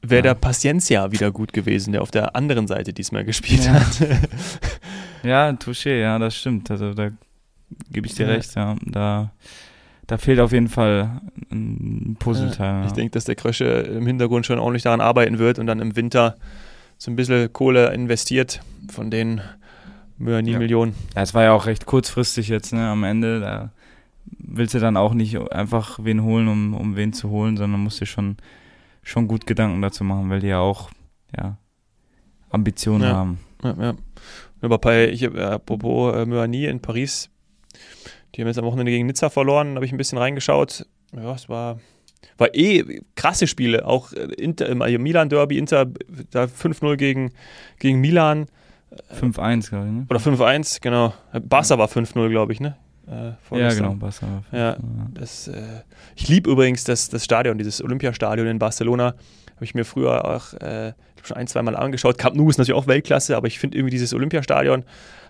wäre 0.04 0.20
Ja. 0.28 0.34
der 0.34 0.36
Paciencia 0.36 1.12
wieder 1.12 1.32
gut 1.32 1.54
gewesen, 1.54 1.92
der 1.94 2.02
auf 2.02 2.12
der 2.12 2.36
anderen 2.36 2.68
Seite 2.68 2.94
diesmal 2.94 3.24
gespielt 3.24 3.66
Ja. 3.66 3.74
hat. 3.74 4.00
ja, 5.24 5.50
Touché, 5.52 6.00
ja, 6.00 6.20
das 6.20 6.36
stimmt. 6.38 6.70
Also 6.70 6.94
da 6.94 7.10
gebe 7.92 8.06
ich 8.08 8.14
dir 8.16 8.28
Ja. 8.28 8.34
recht, 8.34 8.56
ja. 8.56 8.76
Da, 8.86 9.32
da 10.08 10.18
fehlt 10.18 10.40
auf 10.40 10.52
jeden 10.52 10.68
Fall 10.70 11.22
ein 11.52 12.16
Puzzleteil. 12.20 12.86
Ich 12.86 12.92
denke, 12.94 13.12
dass 13.12 13.24
der 13.26 13.36
Krösche 13.36 13.66
im 13.66 14.06
Hintergrund 14.06 14.46
schon 14.46 14.60
ordentlich 14.60 14.84
daran 14.84 15.02
arbeiten 15.02 15.40
wird 15.40 15.60
und 15.60 15.68
dann 15.68 15.80
im 15.80 15.96
Winter 15.96 16.36
so 16.98 17.10
ein 17.12 17.16
bisschen 17.16 17.52
Kohle 17.52 17.94
investiert 17.94 18.62
von 18.92 19.10
den 19.10 19.42
Myani 20.18 20.52
Ja. 20.52 20.60
Millionen. 20.60 20.94
Ja, 21.16 21.22
es 21.24 21.34
war 21.34 21.44
ja 21.44 21.54
auch 21.54 21.66
recht 21.66 21.86
kurzfristig 21.86 22.48
jetzt, 22.50 22.72
ne, 22.74 22.88
am 22.88 23.04
Ende. 23.04 23.40
Da 23.40 23.72
willst 24.38 24.74
du 24.74 24.80
dann 24.80 24.96
auch 24.98 25.14
nicht 25.14 25.38
einfach 25.52 26.00
wen 26.02 26.22
holen, 26.24 26.48
um, 26.48 26.74
um 26.76 26.96
wen 26.96 27.14
zu 27.14 27.30
holen, 27.30 27.58
sondern 27.58 27.82
musst 27.82 28.00
dir 28.00 28.06
schon, 28.06 28.38
schon 29.04 29.28
gut 29.28 29.46
Gedanken 29.46 29.82
dazu 29.82 30.04
machen, 30.04 30.30
weil 30.30 30.40
die 30.40 30.48
ja 30.48 30.60
auch, 30.60 30.90
ja, 31.38 31.58
Ambitionen 32.50 33.04
Ja. 33.04 33.14
haben. 33.16 33.40
Ja, 33.64 33.76
ja. 33.80 33.94
Aber 34.62 34.78
bei, 34.78 35.10
ich, 35.10 35.24
äh, 35.24 35.40
apropos 35.42 36.16
äh, 36.16 36.26
Myani 36.26 36.66
in 36.66 36.80
Paris, 36.82 37.30
die 38.36 38.42
haben 38.42 38.48
jetzt 38.48 38.58
am 38.58 38.66
Wochenende 38.66 38.92
gegen 38.92 39.06
Nizza 39.08 39.30
verloren, 39.30 39.76
habe 39.76 39.86
ich 39.86 39.92
ein 39.92 39.98
bisschen 39.98 40.18
reingeschaut. 40.18 40.86
Ja, 41.16 41.34
es 41.34 41.50
war, 41.50 41.80
war 42.38 42.54
eh 42.56 43.02
krasse 43.16 43.48
Spiele, 43.48 43.86
auch 43.86 44.14
äh, 44.14 44.24
Inter, 44.38 44.68
im 44.70 44.82
äh, 44.82 44.98
Milan-Derby, 44.98 45.58
Inter 45.58 45.88
da 46.32 46.46
5-0 46.46 46.96
gegen, 46.96 47.32
gegen 47.80 48.00
Milan 48.00 48.48
5-1, 49.20 49.70
glaube 49.70 49.88
ich, 49.88 49.92
ne? 49.92 50.06
oder 50.10 50.20
5-1, 50.20 50.80
genau. 50.82 51.14
Barca 51.42 51.78
war 51.80 51.88
5-0, 51.88 52.30
glaube 52.30 52.54
ich, 52.54 52.60
ne? 52.60 52.78
Äh, 53.08 53.58
Ja, 53.58 53.74
genau, 53.74 53.96
war 54.00 54.12
Ja. 54.52 54.74
5-0, 54.74 54.78
Das, 55.14 55.48
äh, 55.48 55.62
ich 56.16 56.28
liebe 56.28 56.50
übrigens 56.50 56.84
das, 56.84 57.10
das 57.10 57.24
Stadion, 57.24 57.58
dieses 57.58 57.84
Olympiastadion 57.84 58.48
in 58.48 58.60
Barcelona. 58.60 59.16
Habe 59.56 59.66
ich 59.66 59.76
mir 59.76 59.86
früher 59.86 60.26
auch 60.26 60.54
äh, 60.62 60.94
schon 61.24 61.38
ein, 61.38 61.48
zwei 61.48 61.62
Mal 61.62 61.76
angeschaut. 61.76 62.18
Camp 62.18 62.36
Nou 62.36 62.50
ist 62.50 62.58
natürlich 62.58 62.78
auch 62.78 62.88
Weltklasse, 62.88 63.36
aber 63.38 63.48
ich 63.48 63.60
finde 63.60 63.78
irgendwie 63.78 63.92
dieses 63.92 64.14
Olympiastadion 64.14 64.84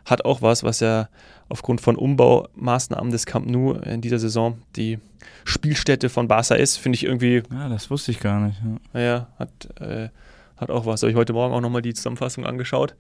hat 0.05 0.25
auch 0.25 0.41
was, 0.41 0.63
was 0.63 0.79
ja 0.81 1.07
aufgrund 1.49 1.81
von 1.81 1.95
Umbaumaßnahmen 1.95 3.11
des 3.11 3.25
Camp 3.25 3.47
Nou 3.47 3.73
in 3.73 4.01
dieser 4.01 4.19
Saison 4.19 4.57
die 4.75 4.99
Spielstätte 5.45 6.09
von 6.09 6.27
Barca 6.27 6.55
ist. 6.55 6.77
Finde 6.77 6.95
ich 6.97 7.03
irgendwie, 7.05 7.43
Ja, 7.51 7.69
das 7.69 7.89
wusste 7.89 8.11
ich 8.11 8.19
gar 8.19 8.39
nicht. 8.39 8.59
Ja. 8.63 8.77
naja, 8.93 9.27
hat, 9.39 9.81
äh, 9.81 10.09
hat 10.57 10.69
auch 10.71 10.85
was. 10.85 11.01
Habe 11.03 11.11
ich 11.11 11.17
heute 11.17 11.33
Morgen 11.33 11.53
auch 11.53 11.61
nochmal 11.61 11.81
die 11.81 11.93
Zusammenfassung 11.93 12.45
angeschaut, 12.45 12.95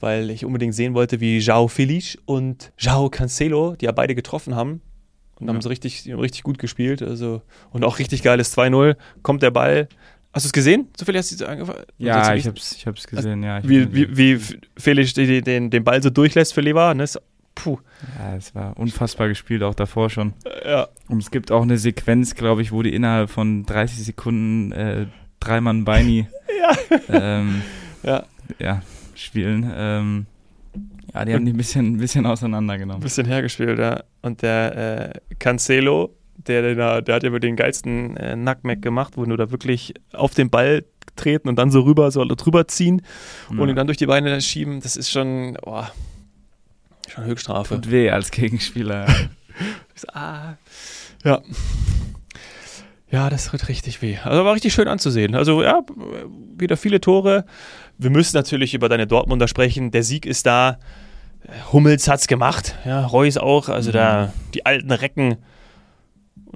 weil 0.00 0.30
ich 0.30 0.44
unbedingt 0.44 0.74
sehen 0.74 0.94
wollte, 0.94 1.20
wie 1.20 1.38
João 1.38 1.68
Felix 1.68 2.16
und 2.26 2.72
João 2.78 3.10
Cancelo, 3.10 3.76
die 3.76 3.84
ja 3.86 3.92
beide 3.92 4.14
getroffen 4.14 4.54
haben, 4.54 4.80
und 5.38 5.48
haben 5.48 5.56
Ja. 5.56 5.62
so 5.62 5.68
richtig, 5.68 6.08
haben 6.10 6.20
richtig 6.20 6.42
gut 6.44 6.58
gespielt. 6.58 7.02
Also, 7.02 7.42
und 7.70 7.84
auch 7.84 7.98
richtig 7.98 8.22
geiles 8.22 8.56
2-0. 8.56 8.96
Kommt 9.22 9.42
der 9.42 9.50
Ball. 9.50 9.88
Hast 10.32 10.44
du 10.44 10.48
es 10.48 10.52
gesehen? 10.52 10.88
Zufällig 10.94 11.18
hast 11.18 11.30
du 11.32 11.34
es 11.36 11.42
angefangen? 11.42 11.82
Ja, 11.98 12.34
ich 12.34 12.46
hab's, 12.46 12.72
ich 12.76 12.86
hab's 12.86 13.06
gesehen, 13.06 13.42
ja. 13.42 13.58
Ich 13.58 13.68
wie, 13.68 13.92
wie, 13.92 14.16
wie 14.16 14.40
Felix 14.76 15.12
den, 15.14 15.42
den, 15.44 15.70
den 15.70 15.84
Ball 15.84 16.02
so 16.02 16.10
durchlässt 16.10 16.54
für 16.54 16.60
Lever. 16.62 16.94
Ne? 16.94 17.04
Puh. 17.54 17.78
Ja, 18.18 18.36
es 18.36 18.54
war 18.54 18.76
unfassbar 18.78 19.28
gespielt, 19.28 19.62
auch 19.62 19.74
davor 19.74 20.08
schon. 20.08 20.32
Ja. 20.64 20.88
Und 21.08 21.22
es 21.22 21.30
gibt 21.30 21.50
auch 21.52 21.62
eine 21.62 21.76
Sequenz, 21.76 22.34
glaube 22.34 22.62
ich, 22.62 22.72
wo 22.72 22.82
die 22.82 22.94
innerhalb 22.94 23.28
von 23.28 23.64
30 23.66 24.04
Sekunden 24.06 24.72
äh, 24.72 25.06
drei 25.38 25.60
Mann 25.60 25.84
Beini 25.84 26.26
ähm, 27.10 27.60
Ja. 28.02 28.24
ja, 28.58 28.80
spielen. 29.14 29.70
Ähm, 29.74 30.26
ja, 31.14 31.24
die 31.24 31.34
haben 31.34 31.44
die 31.44 31.52
ein 31.52 31.56
bisschen, 31.56 31.94
ein 31.94 31.98
bisschen 31.98 32.24
Ein 32.26 32.32
auseinandergenommen. 32.32 33.02
bisschen 33.02 33.26
hergespielt, 33.26 33.78
ja. 33.78 34.02
Und 34.22 34.42
der 34.42 35.14
äh, 35.16 35.34
Cancelo, 35.38 36.14
der, 36.46 36.74
da- 36.74 37.00
der 37.02 37.14
hat 37.16 37.22
ja 37.22 37.28
über 37.28 37.40
den 37.40 37.56
geilsten 37.56 38.16
äh, 38.16 38.36
Nackmeck 38.36 38.80
gemacht, 38.82 39.14
wo 39.16 39.24
nur 39.24 39.36
da 39.36 39.50
wirklich 39.50 39.92
auf 40.12 40.34
den 40.34 40.48
Ball 40.50 40.84
treten 41.16 41.48
und 41.48 41.56
dann 41.56 41.70
so 41.70 41.80
rüber, 41.82 42.10
so 42.10 42.24
drüber 42.24 42.66
ziehen 42.68 43.02
und 43.50 43.68
ihn 43.68 43.76
dann 43.76 43.86
durch 43.86 43.98
die 43.98 44.06
Beine 44.06 44.40
schieben. 44.40 44.80
Das 44.80 44.96
ist 44.96 45.10
schon, 45.10 45.58
oh, 45.62 45.82
schon 47.08 47.24
Höchststrafe. 47.24 47.74
Tut 47.74 47.90
weh 47.90 48.10
als 48.10 48.30
Gegenspieler. 48.30 49.06
So, 49.94 50.08
ah. 50.14 50.56
Ja. 51.22 51.42
Ja, 53.10 53.28
das 53.28 53.50
tut 53.50 53.68
richtig 53.68 54.00
weh. 54.00 54.16
Also 54.24 54.42
war 54.46 54.54
richtig 54.54 54.72
schön 54.72 54.88
anzusehen. 54.88 55.34
Also 55.34 55.62
ja, 55.62 55.82
wieder 56.56 56.78
viele 56.78 56.98
Tore. 57.00 57.44
Wir 58.02 58.10
müssen 58.10 58.36
natürlich 58.36 58.74
über 58.74 58.88
deine 58.88 59.06
Dortmunder 59.06 59.48
sprechen. 59.48 59.90
Der 59.90 60.02
Sieg 60.02 60.26
ist 60.26 60.46
da. 60.46 60.78
Hummels 61.72 62.08
hat's 62.08 62.26
gemacht. 62.28 62.76
Ja, 62.84 63.04
Reus 63.06 63.36
auch. 63.36 63.68
Also 63.68 63.90
Mhm. 63.90 63.94
da 63.94 64.32
die 64.54 64.64
alten 64.66 64.90
Recken. 64.92 65.36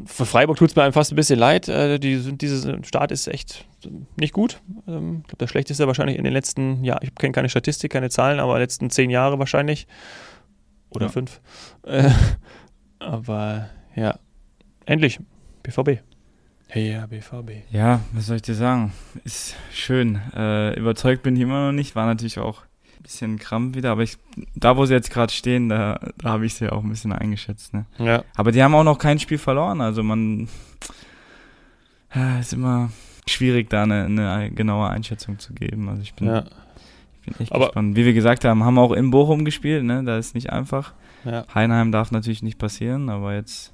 Für 0.04 0.26
Freiburg 0.26 0.56
tut 0.58 0.70
es 0.70 0.76
mir 0.76 0.82
einem 0.82 0.92
fast 0.92 1.12
ein 1.12 1.16
bisschen 1.16 1.38
leid. 1.38 1.68
Äh, 1.68 1.98
Die 1.98 2.16
sind, 2.16 2.42
dieser 2.42 2.82
Start 2.84 3.10
ist 3.12 3.26
echt 3.28 3.64
nicht 4.20 4.32
gut. 4.32 4.60
Ähm, 4.86 5.20
Ich 5.22 5.28
glaube, 5.28 5.38
der 5.38 5.46
schlechteste 5.48 5.86
wahrscheinlich 5.86 6.18
in 6.18 6.24
den 6.24 6.32
letzten, 6.32 6.84
ja, 6.84 6.98
ich 7.02 7.14
kenne 7.14 7.32
keine 7.32 7.48
Statistik, 7.48 7.92
keine 7.92 8.10
Zahlen, 8.10 8.38
aber 8.40 8.58
letzten 8.58 8.90
zehn 8.90 9.10
Jahre 9.10 9.38
wahrscheinlich. 9.38 9.86
Oder 10.90 11.06
Ja. 11.06 11.12
fünf. 11.12 11.40
Äh, 11.84 12.10
aber 12.98 13.68
ja, 13.94 14.18
endlich. 14.84 15.18
BVB. 15.62 16.00
Hey, 16.68 16.92
ja, 16.92 17.06
BVB. 17.06 17.62
ja, 17.70 18.00
was 18.12 18.26
soll 18.26 18.36
ich 18.36 18.42
dir 18.42 18.54
sagen? 18.54 18.92
Ist 19.24 19.54
schön. 19.72 20.20
Äh, 20.34 20.78
überzeugt 20.78 21.22
bin 21.22 21.36
ich 21.36 21.42
immer 21.42 21.66
noch 21.66 21.72
nicht. 21.72 21.94
War 21.94 22.06
natürlich 22.06 22.38
auch 22.38 22.62
bisschen 23.02 23.38
Krampf 23.38 23.76
wieder, 23.76 23.92
aber 23.92 24.02
ich, 24.02 24.18
da 24.56 24.76
wo 24.76 24.84
sie 24.84 24.92
jetzt 24.94 25.10
gerade 25.12 25.32
stehen, 25.32 25.68
da, 25.68 26.00
da 26.18 26.30
habe 26.30 26.44
ich 26.44 26.54
sie 26.54 26.68
auch 26.72 26.82
ein 26.82 26.88
bisschen 26.90 27.12
eingeschätzt. 27.12 27.72
Ne? 27.72 27.86
Ja. 27.98 28.24
Aber 28.34 28.50
die 28.50 28.60
haben 28.64 28.74
auch 28.74 28.82
noch 28.82 28.98
kein 28.98 29.20
Spiel 29.20 29.38
verloren, 29.38 29.80
also 29.80 30.02
man 30.02 30.48
ja, 32.12 32.40
ist 32.40 32.52
immer 32.52 32.90
schwierig, 33.28 33.70
da 33.70 33.84
eine, 33.84 34.06
eine 34.06 34.50
genaue 34.50 34.88
Einschätzung 34.90 35.38
zu 35.38 35.54
geben. 35.54 35.88
Also 35.88 36.02
ich 36.02 36.14
bin, 36.14 36.26
Ja. 36.26 36.46
ich 37.20 37.26
bin 37.26 37.34
echt 37.40 37.52
Aber- 37.52 37.66
gespannt. 37.66 37.94
Wie 37.94 38.04
wir 38.04 38.12
gesagt 38.12 38.44
haben, 38.44 38.64
haben 38.64 38.74
wir 38.74 38.82
auch 38.82 38.92
in 38.92 39.12
Bochum 39.12 39.44
gespielt, 39.44 39.84
ne? 39.84 40.02
Da 40.02 40.18
ist 40.18 40.34
nicht 40.34 40.50
einfach. 40.50 40.92
Ja. 41.24 41.44
Heinheim 41.54 41.92
darf 41.92 42.10
natürlich 42.10 42.42
nicht 42.42 42.58
passieren, 42.58 43.08
aber 43.08 43.34
jetzt 43.34 43.72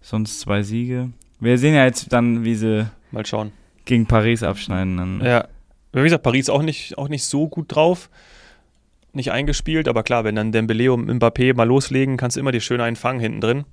sonst 0.00 0.38
zwei 0.38 0.62
Siege. 0.62 1.10
Wir 1.40 1.58
sehen 1.58 1.74
ja 1.74 1.84
jetzt 1.84 2.12
dann, 2.12 2.44
wie 2.44 2.54
sie 2.54 2.86
Mal 3.10 3.26
schauen. 3.26 3.52
gegen 3.84 4.06
Paris 4.06 4.42
abschneiden. 4.42 4.96
Dann. 4.96 5.20
Ja. 5.24 5.48
Wie 5.92 6.02
gesagt, 6.02 6.22
Paris 6.22 6.48
auch 6.48 6.62
nicht, 6.62 6.98
auch 6.98 7.08
nicht 7.08 7.24
so 7.24 7.48
gut 7.48 7.74
drauf. 7.74 8.10
Nicht 9.12 9.32
eingespielt, 9.32 9.88
aber 9.88 10.02
klar, 10.02 10.24
wenn 10.24 10.34
dann 10.34 10.52
Dembele 10.52 10.92
und 10.92 11.10
Mbappé 11.10 11.54
mal 11.54 11.66
loslegen, 11.66 12.16
kannst 12.16 12.36
du 12.36 12.40
immer 12.40 12.52
die 12.52 12.60
schöne 12.60 12.84
einfangen 12.84 13.20
hinten 13.20 13.40
drin. 13.40 13.64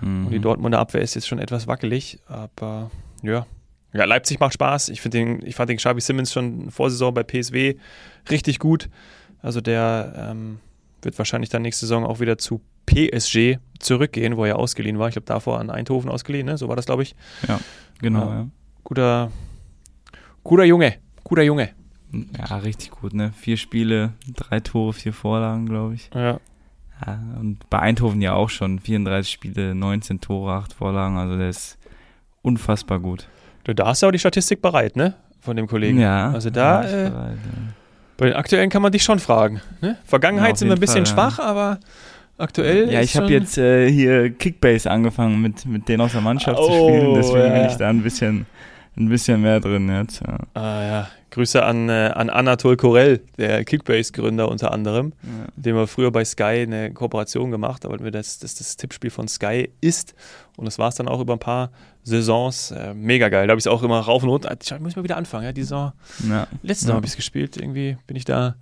Mhm. 0.00 0.26
Und 0.26 0.32
die 0.32 0.38
Dortmunder 0.38 0.78
Abwehr 0.78 1.00
ist 1.00 1.14
jetzt 1.14 1.26
schon 1.26 1.38
etwas 1.38 1.66
wackelig, 1.66 2.18
aber 2.26 2.90
ja. 3.22 3.46
Ja, 3.94 4.04
Leipzig 4.04 4.40
macht 4.40 4.54
Spaß. 4.54 4.88
Ich, 4.90 5.02
den, 5.02 5.44
ich 5.44 5.54
fand 5.54 5.70
den 5.70 5.76
Xavi 5.76 6.00
Simmons 6.00 6.32
schon 6.32 6.70
Vorsaison 6.70 7.12
bei 7.12 7.22
PSW 7.22 7.74
richtig 8.30 8.58
gut. 8.58 8.88
Also 9.42 9.60
der 9.60 10.30
ähm, 10.30 10.60
wird 11.02 11.18
wahrscheinlich 11.18 11.50
dann 11.50 11.62
nächste 11.62 11.86
Saison 11.86 12.04
auch 12.06 12.20
wieder 12.20 12.38
zu 12.38 12.60
PSG 12.86 13.58
zurückgehen, 13.78 14.36
wo 14.36 14.44
er 14.44 14.58
ausgeliehen 14.58 14.98
war. 14.98 15.08
Ich 15.08 15.14
glaube, 15.14 15.26
davor 15.26 15.58
an 15.60 15.70
Eindhoven 15.70 16.10
ausgeliehen, 16.10 16.46
ne? 16.46 16.56
so 16.58 16.68
war 16.68 16.76
das, 16.76 16.86
glaube 16.86 17.02
ich. 17.02 17.14
Genau, 18.00 18.28
Ja. 18.28 18.34
ja. 18.34 18.46
Guter, 18.84 19.30
guter 20.42 20.64
Junge, 20.64 20.94
guter 21.24 21.42
Junge. 21.42 21.70
Ja, 22.38 22.56
richtig 22.58 22.90
gut, 22.90 23.14
ne? 23.14 23.32
Vier 23.38 23.56
Spiele, 23.56 24.12
drei 24.34 24.60
Tore, 24.60 24.92
vier 24.92 25.12
Vorlagen, 25.14 25.66
glaube 25.66 25.94
ich. 25.94 26.10
Ja. 26.14 26.38
Ja, 27.06 27.18
und 27.40 27.68
bei 27.70 27.78
Eindhoven 27.80 28.20
ja 28.20 28.34
auch 28.34 28.50
schon 28.50 28.78
34 28.78 29.32
Spiele, 29.32 29.74
19 29.74 30.20
Tore, 30.20 30.52
8 30.52 30.72
Vorlagen, 30.72 31.16
also 31.16 31.36
der 31.36 31.48
ist 31.48 31.78
unfassbar 32.42 33.00
gut. 33.00 33.28
Du, 33.64 33.74
Da 33.74 33.86
hast 33.86 34.02
du 34.02 34.06
auch 34.06 34.10
die 34.12 34.18
Statistik 34.18 34.60
bereit, 34.62 34.94
ne? 34.96 35.14
Von 35.40 35.56
dem 35.56 35.66
Kollegen. 35.66 35.98
Ja. 35.98 36.30
Also 36.30 36.50
da, 36.50 36.82
ja, 36.84 36.88
äh, 37.06 37.10
bereit, 37.10 37.38
ja. 37.44 37.72
Bei 38.18 38.26
den 38.26 38.34
aktuellen 38.36 38.70
kann 38.70 38.82
man 38.82 38.92
dich 38.92 39.02
schon 39.02 39.18
fragen. 39.18 39.60
Ne? 39.80 39.96
Vergangenheit 40.04 40.50
Ja, 40.50 40.56
sind 40.56 40.68
wir 40.68 40.76
ein 40.76 40.80
bisschen 40.80 41.06
Fall, 41.06 41.16
ja. 41.24 41.30
schwach, 41.30 41.38
aber 41.44 41.80
aktuell. 42.38 42.90
Ja, 42.92 43.00
ich 43.00 43.16
habe 43.16 43.30
jetzt 43.32 43.58
äh, 43.58 43.90
hier 43.90 44.30
Kickbase 44.30 44.90
angefangen, 44.90 45.40
mit, 45.40 45.66
mit 45.66 45.88
denen 45.88 46.00
aus 46.02 46.12
der 46.12 46.20
Mannschaft 46.20 46.56
zu 46.58 46.62
Oh, 46.70 46.88
spielen, 46.88 47.14
deswegen 47.14 47.46
ja. 47.46 47.52
bin 47.52 47.66
ich 47.66 47.76
da 47.76 47.88
ein 47.88 48.02
bisschen, 48.02 48.46
ein 48.96 49.08
bisschen 49.08 49.40
mehr 49.42 49.60
drin 49.60 49.88
jetzt. 49.88 50.20
Ja. 50.26 50.38
Ah, 50.54 50.82
ja. 50.82 51.08
Grüße 51.30 51.64
an, 51.64 51.88
äh, 51.88 52.10
an 52.14 52.28
Anatol 52.28 52.76
Korell, 52.76 53.20
der 53.38 53.64
Kickbase-Gründer 53.64 54.50
unter 54.50 54.70
anderem. 54.70 55.14
Ja. 55.22 55.46
Mit 55.56 55.64
dem 55.66 55.76
wir 55.76 55.86
früher 55.86 56.10
bei 56.10 56.26
Sky 56.26 56.64
eine 56.66 56.92
Kooperation 56.92 57.50
gemacht, 57.50 57.84
weil 57.88 58.00
wir 58.00 58.10
das, 58.10 58.38
das, 58.38 58.54
das 58.54 58.76
Tippspiel 58.76 59.08
von 59.08 59.28
Sky 59.28 59.70
ist. 59.80 60.14
Und 60.58 60.66
das 60.66 60.78
war 60.78 60.88
es 60.88 60.96
dann 60.96 61.08
auch 61.08 61.20
über 61.20 61.32
ein 61.32 61.38
paar 61.38 61.70
Saisons. 62.02 62.72
Äh, 62.72 62.92
mega 62.92 63.30
geil. 63.30 63.46
Da 63.46 63.52
habe 63.52 63.58
ich 63.58 63.64
es 63.64 63.66
auch 63.66 63.82
immer 63.82 63.98
rauf 64.00 64.22
und 64.22 64.28
runter. 64.28 64.54
Ich 64.62 64.78
muss 64.80 64.94
mal 64.94 65.04
wieder 65.04 65.16
anfangen. 65.16 65.44
Ja, 65.44 65.52
die 65.52 65.62
Saison. 65.62 65.92
Ja. 66.28 66.46
Letzte 66.62 66.66
Ja. 66.66 66.74
Saison 66.74 66.96
habe 66.96 67.06
ich 67.06 67.12
es 67.12 67.16
gespielt. 67.16 67.56
Irgendwie 67.56 67.96
bin 68.06 68.16
ich 68.18 68.26
da, 68.26 68.56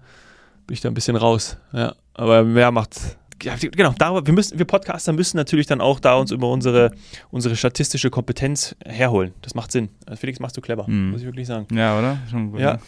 bin 0.68 0.74
ich 0.74 0.80
da 0.80 0.88
ein 0.90 0.94
bisschen 0.94 1.16
raus. 1.16 1.56
Ja, 1.72 1.94
aber 2.14 2.54
wer 2.54 2.70
macht. 2.70 3.16
Genau, 3.40 3.94
darüber, 3.98 4.26
wir, 4.26 4.34
müssen, 4.34 4.58
wir 4.58 4.64
Podcaster 4.66 5.12
müssen 5.12 5.36
natürlich 5.36 5.66
dann 5.66 5.80
auch 5.80 5.98
da 5.98 6.14
uns 6.14 6.30
über 6.30 6.48
unsere, 6.50 6.90
unsere 7.30 7.56
statistische 7.56 8.10
Kompetenz 8.10 8.76
herholen. 8.84 9.32
Das 9.42 9.54
macht 9.54 9.72
Sinn. 9.72 9.88
Also 10.06 10.20
Felix, 10.20 10.38
machst 10.40 10.56
du 10.56 10.60
clever, 10.60 10.84
Mhm. 10.88 11.10
muss 11.10 11.20
ich 11.20 11.26
wirklich 11.26 11.46
sagen. 11.46 11.66
ja, 11.74 11.98
oder? 11.98 12.18
Schon 12.30 12.50
gut. 12.52 12.60
Ja. 12.60 12.78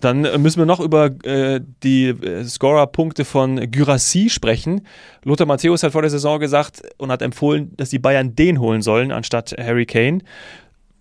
Dann 0.00 0.24
äh, 0.24 0.36
müssen 0.38 0.58
wir 0.58 0.66
noch 0.66 0.80
über 0.80 1.06
äh, 1.24 1.60
die 1.82 2.08
äh, 2.08 2.44
Scorer-Punkte 2.44 3.24
von 3.24 3.70
Gyrassi 3.70 4.28
sprechen. 4.30 4.86
Lothar 5.24 5.46
Matthäus 5.46 5.82
hat 5.82 5.92
vor 5.92 6.02
der 6.02 6.10
Saison 6.10 6.40
gesagt 6.40 6.82
und 6.98 7.10
hat 7.12 7.22
empfohlen, 7.22 7.72
dass 7.76 7.90
die 7.90 7.98
Bayern 7.98 8.34
den 8.34 8.58
holen 8.60 8.82
sollen, 8.82 9.12
anstatt 9.12 9.54
Harry 9.58 9.86
Kane. 9.86 10.18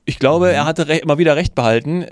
Ich 0.05 0.19
glaube, 0.19 0.47
Mhm. 0.47 0.53
er 0.53 0.65
hatte 0.65 0.87
re- 0.87 1.01
mal 1.05 1.17
wieder 1.17 1.35
recht 1.35 1.55
behalten. 1.55 2.05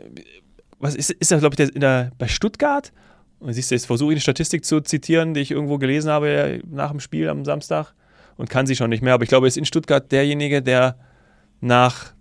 Was 0.80 0.94
ist, 0.96 1.10
ist 1.12 1.32
er, 1.32 1.39
glaube 1.39 1.54
ich, 1.54 1.58
der, 1.58 1.80
der, 1.80 2.12
bei 2.18 2.27
Stuttgart? 2.27 2.92
Und 3.39 3.53
siehst 3.53 3.70
du, 3.72 3.75
jetzt 3.75 3.86
versuche 3.86 4.12
ich 4.12 4.15
eine 4.15 4.22
Statistik 4.22 4.65
zu 4.65 4.82
zitieren, 4.82 5.34
die 5.34 5.41
ich 5.41 5.51
irgendwo 5.51 5.77
gelesen 5.77 6.10
habe 6.10 6.29
äh, 6.29 6.62
nach 6.70 6.91
dem 6.91 7.00
Spiel 7.00 7.29
am 7.29 7.46
Samstag 7.46 7.94
und 8.36 8.50
kann 8.50 8.65
sie 8.65 8.75
schon 8.75 8.89
nicht 8.89 9.03
mehr. 9.03 9.13
Aber 9.13 9.24
ich 9.24 9.29
glaube, 9.29 9.46
er 9.46 9.50
ist 9.50 9.58
in 9.58 9.65
Stuttgart 9.65 10.12
derjenige, 10.12 10.62
der 10.62 10.98
nach, 11.62 12.13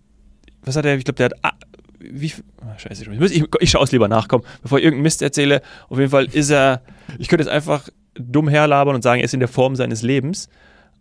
was 0.62 0.76
hat 0.76 0.84
er, 0.84 0.96
ich 0.96 1.04
glaube, 1.04 1.16
der 1.16 1.26
hat, 1.26 1.54
wie, 1.98 2.32
ah, 2.60 2.78
scheiße, 2.78 3.10
ich, 3.10 3.20
ich, 3.32 3.44
ich 3.60 3.70
schaue 3.70 3.84
es 3.84 3.92
lieber 3.92 4.08
nach, 4.08 4.28
komm, 4.28 4.42
bevor 4.62 4.78
ich 4.78 4.84
irgendeinen 4.84 5.04
Mist 5.04 5.22
erzähle. 5.22 5.62
Auf 5.88 5.98
jeden 5.98 6.10
Fall 6.10 6.26
ist 6.26 6.50
er, 6.50 6.82
ich 7.18 7.28
könnte 7.28 7.44
jetzt 7.44 7.52
einfach 7.52 7.88
dumm 8.14 8.48
herlabern 8.48 8.94
und 8.94 9.02
sagen, 9.02 9.20
er 9.20 9.24
ist 9.24 9.34
in 9.34 9.40
der 9.40 9.48
Form 9.48 9.76
seines 9.76 10.02
Lebens. 10.02 10.48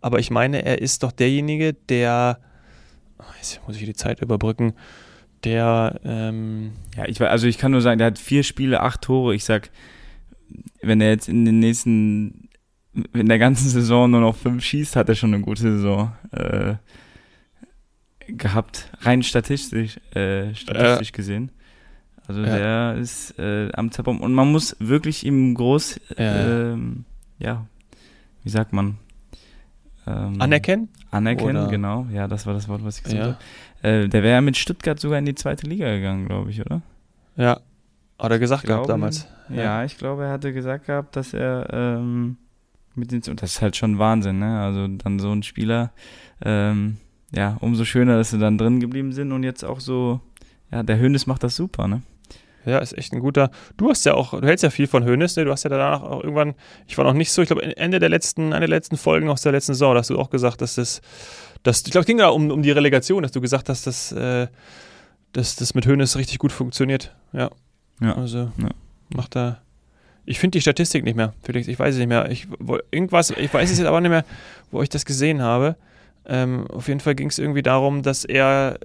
Aber 0.01 0.19
ich 0.19 0.29
meine, 0.29 0.63
er 0.63 0.81
ist 0.81 1.03
doch 1.03 1.11
derjenige, 1.11 1.73
der, 1.73 2.39
ah, 3.17 3.23
jetzt 3.37 3.59
muss 3.67 3.77
ich 3.77 3.85
die 3.85 3.93
Zeit 3.93 4.21
überbrücken, 4.21 4.73
der, 5.43 5.99
ähm, 6.03 6.73
Ja, 6.95 7.05
ich, 7.07 7.21
also 7.21 7.47
ich 7.47 7.57
kann 7.57 7.71
nur 7.71 7.81
sagen, 7.81 7.99
der 7.99 8.07
hat 8.07 8.19
vier 8.19 8.43
Spiele, 8.43 8.81
acht 8.81 9.01
Tore. 9.01 9.35
Ich 9.35 9.45
sag, 9.45 9.69
wenn 10.81 11.01
er 11.01 11.09
jetzt 11.09 11.27
in 11.29 11.45
den 11.45 11.59
nächsten, 11.59 12.49
in 13.13 13.27
der 13.27 13.39
ganzen 13.39 13.69
Saison 13.69 14.09
nur 14.11 14.21
noch 14.21 14.35
fünf 14.35 14.63
schießt, 14.63 14.95
hat 14.95 15.09
er 15.09 15.15
schon 15.15 15.33
eine 15.33 15.43
gute 15.43 15.61
Saison 15.61 16.11
äh, 16.31 16.75
gehabt. 18.27 18.89
Rein 19.01 19.23
statistisch, 19.23 19.97
äh, 20.15 20.53
statistisch 20.55 21.11
gesehen. 21.11 21.51
Also 22.27 22.41
Ja. 22.41 22.57
der 22.93 22.95
ist 22.99 23.37
äh, 23.37 23.69
am 23.73 23.91
Zeitpunkt. 23.91 24.23
Und 24.23 24.33
man 24.33 24.51
muss 24.51 24.75
wirklich 24.79 25.25
ihm 25.25 25.53
groß, 25.53 25.99
Ja. 26.17 26.71
ähm, 26.73 27.05
ja, 27.37 27.67
wie 28.43 28.49
sagt 28.49 28.73
man? 28.73 28.97
Ähm, 30.07 30.39
anerkennen. 30.41 30.89
Anerkennen, 31.11 31.57
Oder- 31.57 31.67
genau. 31.67 32.07
Ja, 32.11 32.27
das 32.27 32.45
war 32.45 32.53
das 32.53 32.67
Wort, 32.67 32.83
was 32.83 32.97
ich 32.97 33.03
gesagt 33.03 33.19
Ja. 33.21 33.25
habe. 33.83 34.03
Äh, 34.05 34.07
der 34.09 34.23
wäre 34.23 34.35
ja 34.35 34.41
mit 34.41 34.57
Stuttgart 34.57 34.99
sogar 34.99 35.19
in 35.19 35.25
die 35.25 35.35
zweite 35.35 35.67
Liga 35.67 35.89
gegangen, 35.95 36.25
glaube 36.27 36.49
ich, 36.49 36.61
oder? 36.61 36.81
Ja. 37.37 37.59
Hat 38.17 38.31
er 38.31 38.39
gesagt 38.39 38.63
Ich 38.63 38.67
gehabt 38.67 38.89
damals. 38.89 39.27
Ja. 39.49 39.83
ich 39.83 39.97
glaube, 39.97 40.23
er 40.23 40.31
hatte 40.31 40.53
gesagt 40.53 40.85
gehabt, 40.85 41.15
dass 41.15 41.33
er 41.33 41.67
ähm, 41.71 42.37
mit 42.95 43.11
den, 43.11 43.21
und 43.29 43.41
das 43.41 43.55
ist 43.55 43.61
halt 43.61 43.75
schon 43.75 43.99
Wahnsinn, 43.99 44.39
ne? 44.39 44.59
Also 44.61 44.87
dann 44.87 45.19
so 45.19 45.31
ein 45.31 45.43
Spieler, 45.43 45.91
ähm, 46.43 46.97
ja, 47.31 47.57
umso 47.59 47.83
schöner, 47.83 48.17
dass 48.17 48.31
sie 48.31 48.39
dann 48.39 48.57
drin 48.57 48.79
geblieben 48.79 49.11
sind 49.11 49.31
und 49.31 49.43
jetzt 49.43 49.63
auch 49.63 49.79
so, 49.79 50.21
ja, 50.71 50.83
der 50.83 50.97
Hönes 50.97 51.27
macht 51.27 51.43
das 51.43 51.55
super, 51.55 51.87
ne? 51.87 52.01
Ja, 52.65 52.79
ist 52.79 52.97
echt 52.97 53.13
ein 53.13 53.19
guter. 53.19 53.51
Du 53.77 53.89
hast 53.89 54.05
ja 54.05 54.15
auch, 54.15 54.39
du 54.39 54.47
hältst 54.47 54.63
ja 54.63 54.71
viel 54.71 54.87
von 54.87 55.03
Hönes, 55.03 55.35
ne? 55.35 55.45
Du 55.45 55.51
hast 55.51 55.63
ja 55.63 55.69
danach 55.69 56.01
auch 56.01 56.23
irgendwann, 56.23 56.55
ich 56.87 56.97
war 56.97 57.05
noch 57.05 57.13
nicht 57.13 57.31
so, 57.31 57.41
ich 57.41 57.47
glaube, 57.47 57.77
Ende 57.77 57.99
der 57.99 58.09
letzten, 58.09 58.53
eine 58.53 58.61
der 58.61 58.75
letzten 58.75 58.97
Folgen 58.97 59.29
aus 59.29 59.41
der 59.41 59.51
letzten 59.51 59.73
Saison, 59.73 59.93
da 59.93 59.99
hast 59.99 60.09
du 60.09 60.17
auch 60.17 60.31
gesagt, 60.31 60.61
dass 60.61 60.75
das, 60.75 61.01
dass, 61.61 61.83
ich 61.85 61.91
glaube, 61.91 62.01
es 62.01 62.07
ging 62.07 62.17
da 62.17 62.29
um, 62.29 62.49
um 62.49 62.63
die 62.63 62.71
Relegation, 62.71 63.21
dass 63.21 63.33
du 63.33 63.41
gesagt 63.41 63.69
hast, 63.69 63.85
dass, 63.85 64.11
äh, 64.13 64.47
dass 65.33 65.55
das 65.55 65.75
mit 65.75 65.85
Hönes 65.85 66.17
richtig 66.17 66.39
gut 66.39 66.51
funktioniert. 66.51 67.15
Ja. 67.33 67.51
Ja. 68.01 68.15
Also 68.15 68.51
Ja. 68.57 68.69
macht 69.15 69.35
da. 69.35 69.61
Ich 70.25 70.39
finde 70.39 70.57
die 70.57 70.61
Statistik 70.61 71.03
nicht 71.03 71.15
mehr, 71.15 71.33
Felix. 71.43 71.67
Ich 71.67 71.77
weiß 71.77 71.93
es 71.93 71.99
nicht 71.99 72.07
mehr. 72.07 72.29
Ich, 72.31 72.47
wo, 72.59 72.77
irgendwas, 72.91 73.29
ich 73.29 73.53
weiß 73.53 73.69
es 73.71 73.77
jetzt 73.77 73.87
aber 73.87 74.01
nicht 74.01 74.09
mehr, 74.09 74.25
wo 74.71 74.81
ich 74.81 74.89
das 74.89 75.05
gesehen 75.05 75.41
habe. 75.41 75.75
Ähm, 76.25 76.65
auf 76.69 76.87
jeden 76.87 76.99
Fall 76.99 77.13
ging 77.13 77.27
es 77.29 77.37
irgendwie 77.37 77.61
darum, 77.61 78.01
dass 78.01 78.25
er, 78.25 78.79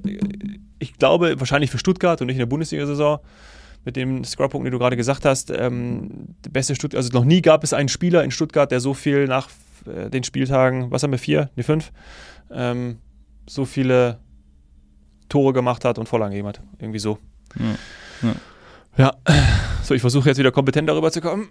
ich 0.78 0.98
glaube, 0.98 1.40
wahrscheinlich 1.40 1.70
für 1.70 1.78
Stuttgart 1.78 2.20
und 2.20 2.26
nicht 2.26 2.36
in 2.36 2.40
der 2.40 2.46
Bundesliga-Saison, 2.46 3.18
mit 3.86 3.96
dem 3.96 4.24
Scrubpunkt, 4.24 4.66
den 4.66 4.72
du 4.72 4.78
gerade 4.78 4.96
gesagt 4.96 5.24
hast, 5.24 5.50
ähm, 5.50 6.34
der 6.44 6.50
beste 6.50 6.74
Stuttgart, 6.74 6.98
also 6.98 7.10
noch 7.18 7.24
nie 7.24 7.40
gab 7.40 7.64
es 7.64 7.72
einen 7.72 7.88
Spieler 7.88 8.22
in 8.22 8.30
Stuttgart, 8.30 8.70
der 8.70 8.80
so 8.80 8.92
viel 8.92 9.26
nach 9.26 9.48
äh, 9.86 10.10
den 10.10 10.22
Spieltagen, 10.22 10.90
was 10.90 11.02
haben 11.02 11.12
wir, 11.12 11.18
vier, 11.18 11.48
ne 11.56 11.62
fünf, 11.62 11.90
ähm, 12.50 12.98
so 13.48 13.64
viele 13.64 14.18
Tore 15.30 15.54
gemacht 15.54 15.86
hat 15.86 15.98
und 15.98 16.10
Vorlagen 16.10 16.32
gegeben 16.32 16.48
hat. 16.48 16.60
Irgendwie 16.78 16.98
so. 16.98 17.18
Ja. 17.58 18.28
Ja, 18.28 18.34
so, 19.82 19.94
ich 19.94 20.00
versuche 20.00 20.28
jetzt 20.28 20.38
wieder 20.38 20.52
kompetent 20.52 20.88
darüber 20.88 21.10
zu 21.10 21.20
kommen. 21.20 21.48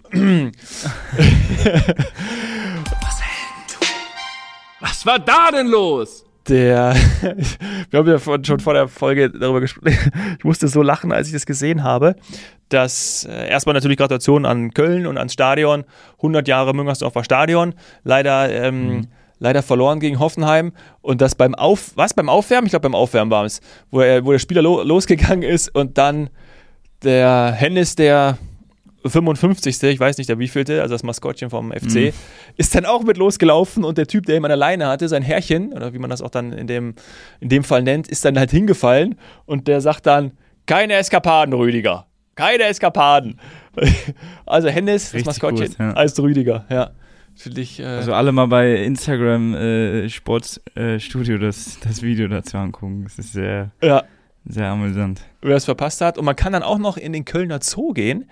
Was 4.80 5.04
war 5.04 5.18
da 5.18 5.50
denn 5.50 5.68
los? 5.68 6.24
Der, 6.48 6.94
wir 7.90 7.98
haben 7.98 8.08
ja 8.08 8.18
schon 8.18 8.60
vor 8.60 8.74
der 8.74 8.88
Folge 8.88 9.30
darüber 9.30 9.60
gesprochen. 9.60 9.96
Ich 10.38 10.44
musste 10.44 10.68
so 10.68 10.82
lachen, 10.82 11.12
als 11.12 11.26
ich 11.26 11.32
das 11.34 11.44
gesehen 11.44 11.82
habe, 11.82 12.16
dass 12.70 13.26
äh, 13.30 13.48
erstmal 13.48 13.74
natürlich 13.74 13.98
Gratulation 13.98 14.46
an 14.46 14.72
Köln 14.72 15.06
und 15.06 15.18
ans 15.18 15.34
Stadion. 15.34 15.84
100 16.16 16.48
Jahre 16.48 16.72
Müngersdorfer 16.74 17.24
Stadion. 17.24 17.74
Leider, 18.04 18.50
ähm, 18.50 19.08
leider 19.38 19.62
verloren 19.62 20.00
gegen 20.00 20.18
Hoffenheim. 20.18 20.72
Und 21.02 21.20
das 21.20 21.34
beim 21.34 21.54
Auf, 21.54 21.92
was 21.96 22.14
beim 22.14 22.28
Aufwärmen? 22.28 22.66
Ich 22.66 22.70
glaube 22.70 22.84
beim 22.84 22.94
Aufwärmen 22.94 23.30
war 23.30 23.44
es, 23.44 23.60
wo, 23.90 24.00
er, 24.00 24.24
wo 24.24 24.32
der 24.32 24.38
Spieler 24.38 24.62
lo, 24.62 24.82
losgegangen 24.82 25.42
ist 25.42 25.74
und 25.74 25.98
dann 25.98 26.30
der 27.02 27.52
Hennis, 27.52 27.94
der 27.96 28.38
55. 29.04 29.82
Ich 29.82 30.00
weiß 30.00 30.18
nicht, 30.18 30.28
der 30.28 30.38
wievielte, 30.38 30.82
also 30.82 30.94
das 30.94 31.02
Maskottchen 31.02 31.50
vom 31.50 31.72
FC, 31.72 32.12
ist 32.56 32.74
dann 32.74 32.84
auch 32.84 33.02
mit 33.02 33.16
losgelaufen 33.16 33.84
und 33.84 33.98
der 33.98 34.06
Typ, 34.06 34.26
der 34.26 34.36
ihn 34.36 34.44
an 34.44 34.50
der 34.50 34.56
Leine 34.56 34.86
hatte, 34.88 35.08
sein 35.08 35.22
Herrchen, 35.22 35.72
oder 35.72 35.94
wie 35.94 35.98
man 35.98 36.10
das 36.10 36.20
auch 36.20 36.30
dann 36.30 36.52
in 36.52 36.66
dem, 36.66 36.94
in 37.40 37.48
dem 37.48 37.64
Fall 37.64 37.82
nennt, 37.82 38.08
ist 38.08 38.24
dann 38.24 38.38
halt 38.38 38.50
hingefallen 38.50 39.16
und 39.46 39.68
der 39.68 39.80
sagt 39.80 40.06
dann, 40.06 40.32
keine 40.66 40.94
Eskapaden, 40.94 41.54
Rüdiger. 41.54 42.06
Keine 42.34 42.64
Eskapaden. 42.64 43.38
Also 44.46 44.68
Hennes, 44.68 45.04
das 45.04 45.14
Richtig 45.14 45.26
Maskottchen, 45.26 45.68
gut, 45.68 45.78
ja. 45.78 45.92
als 45.92 46.20
Rüdiger, 46.20 46.66
ja. 46.68 46.90
Finde 47.36 47.60
ich, 47.60 47.78
äh, 47.78 47.84
Also 47.84 48.12
alle 48.12 48.32
mal 48.32 48.46
bei 48.46 48.74
Instagram 48.82 49.54
äh, 49.54 50.08
Sportsstudio 50.08 50.94
äh, 50.96 50.98
Studio 50.98 51.38
das, 51.38 51.78
das 51.80 52.02
Video 52.02 52.26
dazu 52.26 52.58
angucken. 52.58 53.04
Das 53.04 53.18
ist 53.18 53.32
sehr, 53.32 53.70
ja, 53.80 54.02
sehr 54.46 54.66
amüsant. 54.68 55.20
wer 55.42 55.56
es 55.56 55.64
verpasst 55.64 56.00
hat. 56.00 56.18
Und 56.18 56.24
man 56.24 56.36
kann 56.36 56.52
dann 56.52 56.62
auch 56.62 56.78
noch 56.78 56.96
in 56.96 57.12
den 57.12 57.24
Kölner 57.24 57.60
Zoo 57.62 57.92
gehen. 57.92 58.28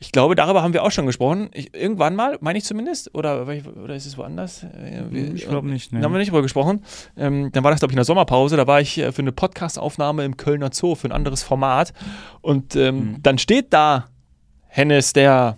Ich 0.00 0.12
glaube, 0.12 0.34
darüber 0.34 0.62
haben 0.62 0.74
wir 0.74 0.82
auch 0.82 0.90
schon 0.90 1.06
gesprochen. 1.06 1.48
Ich, 1.54 1.74
irgendwann 1.74 2.14
mal, 2.16 2.36
meine 2.40 2.58
ich 2.58 2.64
zumindest. 2.64 3.14
Oder, 3.14 3.42
oder 3.82 3.94
ist 3.94 4.04
es 4.06 4.18
woanders? 4.18 4.64
Äh, 4.64 5.04
Ich 5.34 5.46
glaube 5.48 5.68
nicht, 5.68 5.92
ne? 5.92 6.00
Da 6.00 6.04
haben 6.04 6.12
wir 6.12 6.18
nicht 6.18 6.28
drüber 6.30 6.42
gesprochen. 6.42 6.82
Ähm, 7.16 7.50
dann 7.52 7.64
war 7.64 7.70
das, 7.70 7.80
glaube 7.80 7.92
ich, 7.92 7.94
in 7.94 7.98
der 7.98 8.04
Sommerpause. 8.04 8.56
Da 8.56 8.66
war 8.66 8.80
ich 8.80 8.98
äh, 8.98 9.12
für 9.12 9.22
eine 9.22 9.32
Podcast-Aufnahme 9.32 10.24
im 10.24 10.36
Kölner 10.36 10.70
Zoo 10.72 10.94
für 10.94 11.08
ein 11.08 11.12
anderes 11.12 11.42
Format. 11.42 11.92
Und 12.42 12.76
ähm, 12.76 12.96
Mhm. 12.96 13.22
dann 13.22 13.38
steht 13.38 13.72
da 13.72 14.06
Hennes, 14.66 15.12
der 15.12 15.56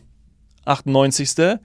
98. 0.65 1.59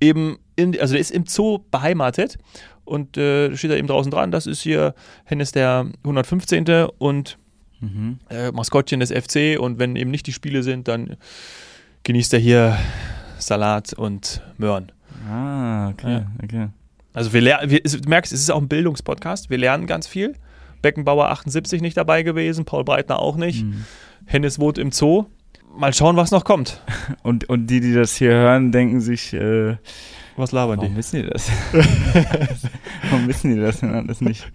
eben, 0.00 0.38
in, 0.56 0.78
also 0.80 0.92
der 0.92 1.00
ist 1.00 1.10
im 1.10 1.26
Zoo 1.26 1.58
beheimatet. 1.70 2.38
Und 2.84 3.16
äh, 3.16 3.48
da 3.50 3.56
steht 3.56 3.70
da 3.70 3.76
eben 3.76 3.88
draußen 3.88 4.10
dran, 4.10 4.30
das 4.30 4.46
ist 4.46 4.60
hier 4.60 4.94
Hennes 5.24 5.52
der 5.52 5.86
115. 6.04 6.88
und 6.98 7.38
Mhm. 7.82 8.18
äh, 8.30 8.50
Maskottchen 8.52 9.00
des 9.00 9.10
FC. 9.10 9.58
Und 9.60 9.78
wenn 9.78 9.96
eben 9.96 10.10
nicht 10.10 10.26
die 10.26 10.32
Spiele 10.32 10.62
sind, 10.62 10.88
dann 10.88 11.16
genießt 12.04 12.32
er 12.34 12.40
hier 12.40 12.78
Salat 13.38 13.92
und 13.92 14.40
Möhren. 14.56 14.90
Ah, 15.28 15.88
okay, 15.90 16.12
Ja. 16.12 16.26
okay. 16.42 16.68
Also 17.14 17.32
wir 17.34 17.42
lernen, 17.42 17.70
wir, 17.70 17.80
du 17.82 18.08
merkst, 18.08 18.32
es 18.32 18.40
ist 18.40 18.50
auch 18.50 18.60
ein 18.60 18.68
Bildungspodcast. 18.68 19.50
Wir 19.50 19.58
lernen 19.58 19.86
ganz 19.86 20.06
viel. 20.06 20.34
Beckenbauer 20.80 21.28
78 21.30 21.82
nicht 21.82 21.96
dabei 21.96 22.22
gewesen, 22.22 22.64
Paul 22.64 22.84
Breitner 22.84 23.18
auch 23.18 23.36
nicht. 23.36 23.64
Mhm. 23.64 23.84
Hennes 24.24 24.58
wohnt 24.58 24.78
im 24.78 24.90
Zoo. 24.92 25.26
Mal 25.76 25.92
schauen, 25.94 26.16
was 26.16 26.30
noch 26.30 26.44
kommt. 26.44 26.80
Und, 27.22 27.48
und 27.48 27.66
die, 27.68 27.80
die 27.80 27.94
das 27.94 28.14
hier 28.16 28.30
hören, 28.30 28.72
denken 28.72 29.00
sich, 29.00 29.32
äh, 29.32 29.76
Was 30.36 30.52
labern 30.52 30.78
warum 30.78 30.92
die? 30.92 30.96
wissen 30.98 31.22
die 31.22 31.28
das? 31.28 31.50
warum 33.10 33.28
wissen 33.28 33.54
die 33.54 33.60
das 33.60 33.80
denn 33.80 33.92
alles 33.94 34.20
nicht? 34.20 34.50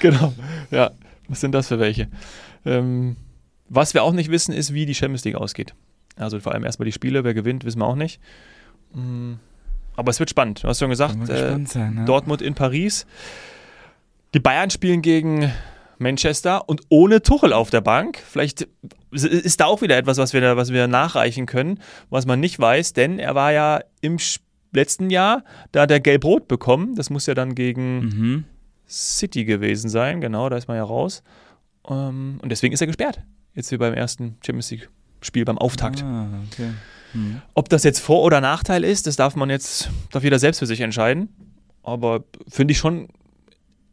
Genau. 0.00 0.32
Ja, 0.70 0.90
was 1.28 1.40
sind 1.40 1.52
das 1.52 1.68
für 1.68 1.78
welche? 1.78 2.08
Ähm, 2.64 3.16
was 3.68 3.94
wir 3.94 4.02
auch 4.02 4.12
nicht 4.12 4.30
wissen, 4.30 4.52
ist, 4.52 4.74
wie 4.74 4.86
die 4.86 4.94
Champions 4.94 5.24
League 5.24 5.34
ausgeht. 5.36 5.74
Also 6.16 6.38
vor 6.40 6.52
allem 6.52 6.64
erstmal 6.64 6.86
die 6.86 6.92
Spiele, 6.92 7.24
wer 7.24 7.34
gewinnt, 7.34 7.64
wissen 7.64 7.78
wir 7.78 7.86
auch 7.86 7.96
nicht. 7.96 8.20
Mm, 8.94 9.34
Aber 9.96 10.10
es 10.10 10.18
wird 10.20 10.30
spannend. 10.30 10.62
Du 10.62 10.68
hast 10.68 10.78
schon 10.78 10.90
gesagt, 10.90 11.16
äh, 11.28 11.64
sein, 11.66 11.94
ne? 11.94 12.04
Dortmund 12.04 12.42
in 12.42 12.54
Paris. 12.54 13.06
Die 14.34 14.40
Bayern 14.40 14.70
spielen 14.70 15.02
gegen 15.02 15.50
Manchester 15.98 16.68
und 16.68 16.82
ohne 16.88 17.22
Tuchel 17.22 17.52
auf 17.52 17.70
der 17.70 17.80
Bank. 17.80 18.18
Vielleicht 18.18 18.66
ist 19.10 19.60
da 19.60 19.66
auch 19.66 19.82
wieder 19.82 19.96
etwas, 19.96 20.18
was 20.18 20.32
wir, 20.32 20.40
da, 20.40 20.56
was 20.56 20.72
wir 20.72 20.86
nachreichen 20.88 21.46
können, 21.46 21.78
was 22.10 22.26
man 22.26 22.40
nicht 22.40 22.58
weiß, 22.58 22.92
denn 22.94 23.18
er 23.18 23.34
war 23.34 23.52
ja 23.52 23.80
im 24.00 24.18
letzten 24.72 25.10
Jahr, 25.10 25.44
da 25.70 25.82
hat 25.82 25.90
er 25.90 26.00
Gelb-Rot 26.00 26.48
bekommen. 26.48 26.94
Das 26.94 27.10
muss 27.10 27.26
ja 27.26 27.34
dann 27.34 27.54
gegen 27.54 27.98
Mhm. 28.00 28.44
City 28.88 29.44
gewesen 29.44 29.88
sein. 29.88 30.20
Genau, 30.20 30.48
da 30.48 30.56
ist 30.56 30.68
man 30.68 30.76
ja 30.76 30.84
raus. 30.84 31.22
Ähm, 31.88 32.38
und 32.42 32.48
deswegen 32.50 32.72
ist 32.74 32.80
er 32.80 32.86
gesperrt. 32.86 33.20
Jetzt 33.54 33.70
wie 33.72 33.76
beim 33.76 33.94
ersten 33.94 34.36
Champions 34.44 34.70
League-Spiel, 34.70 35.44
beim 35.44 35.58
Auftakt. 35.58 36.02
Ah, 36.02 36.28
okay. 36.50 36.70
Mhm. 37.14 37.42
Ob 37.54 37.68
das 37.68 37.82
jetzt 37.84 38.00
Vor- 38.00 38.22
oder 38.22 38.40
Nachteil 38.40 38.84
ist, 38.84 39.06
das 39.06 39.16
darf 39.16 39.36
man 39.36 39.50
jetzt, 39.50 39.90
darf 40.10 40.24
jeder 40.24 40.38
selbst 40.38 40.60
für 40.60 40.66
sich 40.66 40.80
entscheiden. 40.80 41.28
Aber 41.82 42.24
finde 42.48 42.72
ich 42.72 42.78
schon 42.78 43.08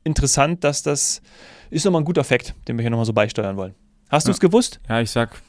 interessant, 0.04 0.64
dass 0.64 0.84
das 0.84 1.22
ist 1.70 1.86
nochmal 1.86 2.02
ein 2.02 2.06
guter 2.06 2.24
Fakt, 2.24 2.54
den 2.68 2.78
wir 2.78 2.82
hier 2.84 2.90
nochmal 2.90 3.06
so 3.06 3.14
beisteuern 3.14 3.58
wollen. 3.58 3.76
Hast 4.10 4.28
du 4.28 4.30
Ja. 4.32 4.34
es 4.34 4.40
gewusst? 4.40 4.80
Ja, 4.88 5.02
ich 5.02 5.12
sag, 5.12 5.42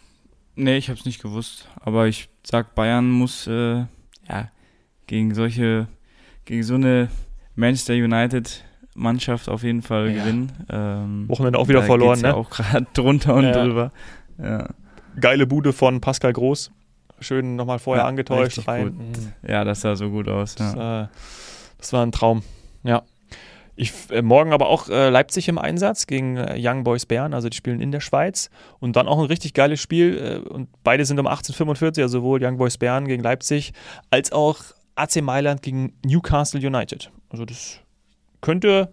nee, 0.55 0.77
ich 0.77 0.91
hab's 0.91 1.05
nicht 1.05 1.23
gewusst, 1.23 1.69
aber 1.81 2.09
ich 2.09 2.29
sag, 2.43 2.75
Bayern 2.75 3.09
muss, 3.11 3.47
äh, 3.47 3.85
ja, 4.29 4.51
gegen 5.07 5.35
solche, 5.35 5.87
gegen 6.45 6.63
so 6.63 6.75
eine 6.75 7.09
Manchester 7.55 7.95
United 7.95 8.65
Mannschaft 8.95 9.49
auf 9.49 9.63
jeden 9.63 9.83
Fall 9.83 10.11
Ja. 10.11 10.23
gewinnen. 10.25 10.53
Ähm, 10.71 11.29
Wochenende 11.29 11.59
auch 11.59 11.69
wieder 11.69 11.81
da 11.81 11.87
verloren, 11.87 12.11
geht's 12.15 12.23
ne? 12.23 12.29
Ja 12.29 12.35
auch 12.35 12.51
gerade 12.51 12.87
drunter 12.95 13.35
und 13.35 13.45
Ja. 13.45 13.53
drüber. 13.53 13.93
Ja. 14.43 14.69
Geile 15.21 15.47
Bude 15.47 15.73
von 15.73 16.01
Pascal 16.01 16.33
Groß. 16.33 16.71
Schön 17.21 17.57
nochmal 17.57 17.79
vorher 17.79 18.05
Ja, 18.05 18.09
angetäuscht 18.09 18.67
rein. 18.67 18.95
gut. 18.97 19.51
Ja, 19.51 19.65
das 19.65 19.83
sah 19.83 19.95
so 19.97 20.09
gut 20.11 20.29
aus. 20.29 20.55
Das, 20.55 20.75
Ja. 20.75 21.03
äh, 21.05 21.09
das 21.79 21.93
war 21.93 22.05
ein 22.05 22.13
Traum. 22.13 22.43
Ja. 22.83 23.03
Ich, 23.77 23.93
äh, 24.11 24.21
morgen 24.23 24.53
aber 24.53 24.69
auch 24.69 24.89
äh, 24.89 25.09
Leipzig 25.09 25.49
im 25.49 25.59
Einsatz 25.59 26.07
gegen 26.07 26.37
äh, 26.37 26.57
Young 26.59 26.85
Boys 26.85 27.07
Bern, 27.07 27.33
also 27.33 27.49
die 27.49 27.57
spielen 27.57 27.81
in 27.81 27.93
der 27.93 28.01
Schweiz. 28.01 28.51
Und 28.79 28.97
dann 28.97 29.09
auch 29.09 29.19
ein 29.19 29.25
richtig 29.27 29.55
geiles 29.55 29.81
Spiel. 29.81 30.43
Äh, 30.45 30.49
und 30.49 30.69
beide 30.83 31.05
sind 31.05 31.19
um 31.19 31.27
18.45 31.27 32.03
also 32.03 32.19
sowohl 32.19 32.43
Young 32.45 32.57
Boys 32.59 32.77
Bern 32.79 33.07
gegen 33.07 33.23
Leipzig 33.23 33.73
als 34.11 34.33
auch 34.33 34.59
AC 34.97 35.23
Mailand 35.23 35.63
gegen 35.63 35.95
Newcastle 36.05 36.61
United. 36.67 37.11
Also 37.31 37.45
das 37.47 37.79
könnte 38.41 38.93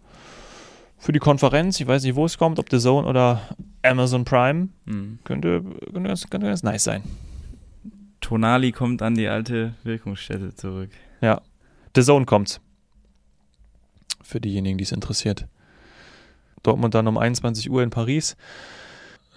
für 0.97 1.11
die 1.11 1.19
Konferenz, 1.19 1.79
ich 1.79 1.87
weiß 1.87 2.03
nicht, 2.03 2.15
wo 2.15 2.25
es 2.25 2.37
kommt, 2.37 2.59
ob 2.59 2.69
The 2.69 2.79
Zone 2.79 3.07
oder 3.07 3.41
Amazon 3.83 4.25
Prime, 4.25 4.69
Mhm. 4.85 5.19
könnte, 5.23 5.61
könnte, 5.93 6.01
ganz, 6.09 6.29
könnte 6.29 6.47
ganz 6.47 6.63
nice 6.63 6.83
sein. 6.83 7.03
Tonali 8.21 8.71
kommt 8.71 9.01
an 9.01 9.15
die 9.15 9.27
alte 9.27 9.73
Wirkungsstätte 9.83 10.55
zurück. 10.55 10.89
Ja. 11.21 11.41
The 11.95 12.01
Zone 12.03 12.25
kommt. 12.25 12.59
Für 14.23 14.41
diejenigen, 14.41 14.77
die 14.77 14.83
es 14.83 14.91
interessiert. 14.91 15.47
Dortmund 16.63 16.95
dann 16.95 17.07
um 17.07 17.17
21 17.17 17.69
Uhr 17.69 17.83
in 17.83 17.91
Paris. 17.91 18.35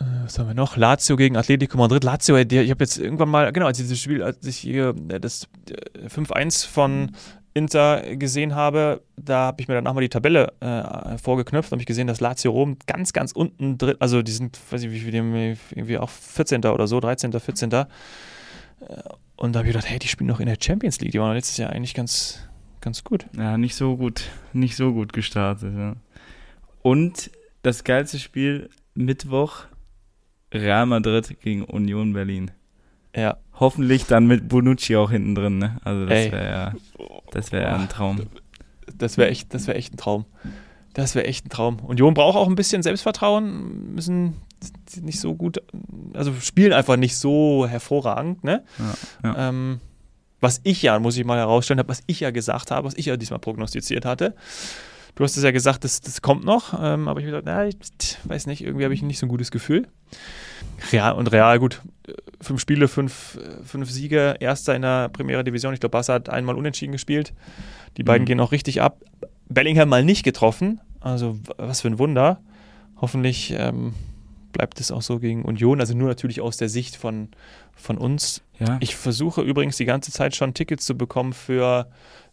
Äh, 0.00 0.04
Was 0.24 0.38
haben 0.38 0.48
wir 0.48 0.54
noch? 0.54 0.76
Lazio 0.76 1.16
gegen 1.16 1.36
Atletico 1.36 1.76
Madrid. 1.78 2.02
Lazio, 2.02 2.36
äh, 2.36 2.42
ich 2.42 2.70
habe 2.70 2.82
jetzt 2.82 2.98
irgendwann 2.98 3.28
mal, 3.28 3.52
genau, 3.52 3.66
als 3.66 3.78
ich 3.78 3.84
dieses 3.84 4.00
Spiel, 4.00 4.22
als 4.22 4.44
ich 4.46 4.56
hier 4.56 4.94
äh, 5.10 5.20
das 5.20 5.46
äh, 5.70 6.08
5-1 6.08 6.66
von 6.66 7.12
Inter 7.54 8.16
gesehen 8.16 8.54
habe, 8.54 9.02
da 9.16 9.46
habe 9.46 9.60
ich 9.60 9.68
mir 9.68 9.74
danach 9.74 9.92
mal 9.94 10.00
die 10.00 10.08
Tabelle 10.08 10.52
äh, 10.60 11.18
vorgeknöpft 11.18 11.70
und 11.70 11.76
habe 11.76 11.82
ich 11.82 11.86
gesehen, 11.86 12.06
dass 12.06 12.20
Lazio 12.20 12.52
Rom 12.52 12.76
ganz, 12.86 13.12
ganz 13.12 13.32
unten 13.32 13.76
drin, 13.78 13.96
also 13.98 14.22
die 14.22 14.32
sind, 14.32 14.58
weiß 14.70 14.82
ich 14.82 14.90
wie 14.90 15.00
viel, 15.00 15.14
irgendwie 15.14 15.98
auch 15.98 16.08
14. 16.08 16.64
oder 16.66 16.86
so, 16.86 17.00
13., 17.00 17.32
14. 17.32 17.72
Äh, 17.72 17.84
Und 19.36 19.52
da 19.54 19.60
habe 19.60 19.68
ich 19.68 19.74
gedacht, 19.74 19.90
hey, 19.90 19.98
die 19.98 20.08
spielen 20.08 20.28
doch 20.28 20.40
in 20.40 20.46
der 20.46 20.58
Champions 20.60 21.00
League. 21.00 21.12
Die 21.12 21.20
waren 21.20 21.34
letztes 21.34 21.56
Jahr 21.56 21.70
eigentlich 21.70 21.94
ganz, 21.94 22.40
ganz 22.80 23.02
gut. 23.04 23.26
Ja, 23.36 23.58
nicht 23.58 23.74
so 23.74 23.96
gut, 23.96 24.24
nicht 24.52 24.76
so 24.76 24.92
gut 24.92 25.12
gestartet. 25.12 25.74
Ja. 25.76 25.96
Und 26.82 27.30
das 27.62 27.84
geilste 27.84 28.18
Spiel 28.18 28.70
Mittwoch 28.94 29.64
Real 30.52 30.86
Madrid 30.86 31.40
gegen 31.40 31.64
Union 31.64 32.12
Berlin. 32.12 32.50
Ja. 33.14 33.38
Hoffentlich 33.60 34.06
dann 34.06 34.26
mit 34.26 34.48
Bonucci 34.48 34.96
auch 34.96 35.10
hinten 35.10 35.34
drin, 35.34 35.58
ne? 35.58 35.76
Also 35.84 36.06
das 36.06 36.32
wäre 36.32 36.50
ja, 36.50 36.72
das 37.30 37.52
wäre 37.52 37.64
ja 37.64 37.76
ein 37.76 37.88
Traum. 37.88 38.22
Das 38.96 39.18
wäre 39.18 39.28
echt, 39.28 39.52
das 39.54 39.66
wäre 39.66 39.76
echt 39.76 39.94
ein 39.94 39.98
Traum. 39.98 40.24
Das 40.94 41.14
wäre 41.14 41.26
echt 41.26 41.46
ein 41.46 41.50
Traum. 41.50 41.78
Union 41.80 42.14
braucht 42.14 42.36
auch 42.36 42.48
ein 42.48 42.56
bisschen 42.56 42.82
Selbstvertrauen, 42.82 43.94
müssen 43.94 44.36
nicht 45.00 45.20
so 45.20 45.34
gut, 45.34 45.62
also 46.14 46.32
spielen 46.40 46.72
einfach 46.72 46.96
nicht 46.96 47.16
so 47.16 47.66
hervorragend, 47.66 48.42
ne? 48.44 48.64
Ja, 48.78 49.30
ja. 49.30 49.48
Ähm, 49.48 49.80
was 50.40 50.60
ich 50.64 50.82
ja, 50.82 50.98
muss 50.98 51.16
ich 51.16 51.24
mal 51.24 51.38
herausstellen, 51.38 51.78
habe, 51.78 51.90
was 51.90 52.02
ich 52.06 52.20
ja 52.20 52.30
gesagt 52.30 52.70
habe, 52.70 52.86
was 52.86 52.94
ich 52.96 53.06
ja 53.06 53.16
diesmal 53.16 53.40
prognostiziert 53.40 54.04
hatte. 54.04 54.34
Du 55.14 55.24
hast 55.24 55.36
es 55.36 55.42
ja 55.44 55.50
gesagt, 55.50 55.84
das, 55.84 56.00
das 56.00 56.22
kommt 56.22 56.44
noch, 56.44 56.72
ähm, 56.80 57.08
aber 57.08 57.20
ich 57.20 57.26
habe 57.26 57.42
gesagt, 57.42 57.46
na, 57.46 57.66
ich 57.66 57.76
weiß 58.24 58.46
nicht, 58.46 58.62
irgendwie 58.64 58.84
habe 58.84 58.94
ich 58.94 59.02
nicht 59.02 59.18
so 59.18 59.26
ein 59.26 59.28
gutes 59.28 59.50
Gefühl. 59.50 59.86
Real 60.92 61.12
und 61.14 61.26
Real, 61.32 61.58
gut, 61.58 61.82
äh, 62.08 62.12
fünf 62.40 62.60
Spiele, 62.60 62.88
fünf, 62.88 63.36
äh, 63.36 63.62
fünf 63.64 63.90
Siege, 63.90 64.36
erster 64.40 64.74
in 64.74 64.82
der 64.82 65.08
Primera 65.10 65.42
Division. 65.42 65.74
Ich 65.74 65.80
glaube, 65.80 65.92
Barca 65.92 66.14
hat 66.14 66.28
einmal 66.30 66.56
unentschieden 66.56 66.92
gespielt. 66.92 67.34
Die 67.96 68.02
beiden 68.02 68.22
Mhm. 68.24 68.26
gehen 68.26 68.40
auch 68.40 68.52
richtig 68.52 68.80
ab. 68.80 69.00
Bellingham 69.48 69.88
mal 69.88 70.04
nicht 70.04 70.22
getroffen, 70.22 70.80
also 71.00 71.38
was 71.58 71.80
für 71.82 71.88
ein 71.88 71.98
Wunder. 71.98 72.40
Hoffentlich 73.00 73.52
ähm, 73.56 73.94
bleibt 74.52 74.80
es 74.80 74.90
auch 74.90 75.02
so 75.02 75.18
gegen 75.18 75.44
Union, 75.44 75.80
also 75.80 75.94
nur 75.94 76.08
natürlich 76.08 76.40
aus 76.40 76.56
der 76.56 76.68
Sicht 76.68 76.96
von, 76.96 77.28
von 77.74 77.98
uns. 77.98 78.42
ja. 78.58 78.76
Ich 78.80 78.94
versuche 78.96 79.42
übrigens 79.42 79.76
die 79.76 79.84
ganze 79.86 80.12
Zeit 80.12 80.36
schon 80.36 80.54
Tickets 80.54 80.84
zu 80.86 80.96
bekommen 80.96 81.32
für 81.32 81.88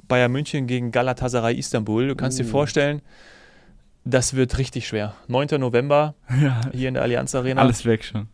Bayern 0.07 0.31
München 0.31 0.67
gegen 0.67 0.91
Galatasaray 0.91 1.55
Istanbul. 1.55 2.07
Du 2.07 2.15
kannst 2.15 2.39
dir 2.39 2.45
Uh. 2.45 2.49
vorstellen, 2.49 3.01
das 4.05 4.35
wird 4.35 4.57
richtig 4.57 4.87
schwer. 4.87 5.15
9. 5.27 5.59
November 5.59 6.15
ja. 6.41 6.61
hier 6.73 6.87
in 6.87 6.93
der 6.93 7.03
Allianz 7.03 7.35
Arena. 7.35 7.61
Alles 7.61 7.85
weg 7.85 8.03
schon. 8.05 8.27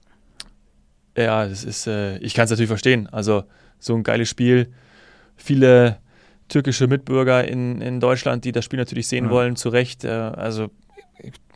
Ja, 1.18 1.48
das 1.48 1.64
ist, 1.64 1.88
äh, 1.88 2.18
ich 2.20 2.34
kann 2.34 2.46
es 2.46 2.52
natürlich 2.52 2.70
verstehen. 2.70 3.08
Also 3.12 3.44
so 3.80 3.96
ein 3.96 4.04
geiles 4.04 4.30
Spiel. 4.30 4.72
Viele 5.36 5.98
türkische 6.48 6.88
Mitbürger 6.88 7.48
in, 7.48 7.82
in 7.82 8.00
Deutschland, 8.00 8.46
die 8.46 8.52
das 8.52 8.66
Spiel 8.66 8.80
natürlich 8.80 9.08
sehen 9.08 9.26
Ja. 9.26 9.32
wollen, 9.32 9.56
zu 9.56 9.70
Recht. 9.70 10.04
Äh, 10.04 10.10
also, 10.10 10.70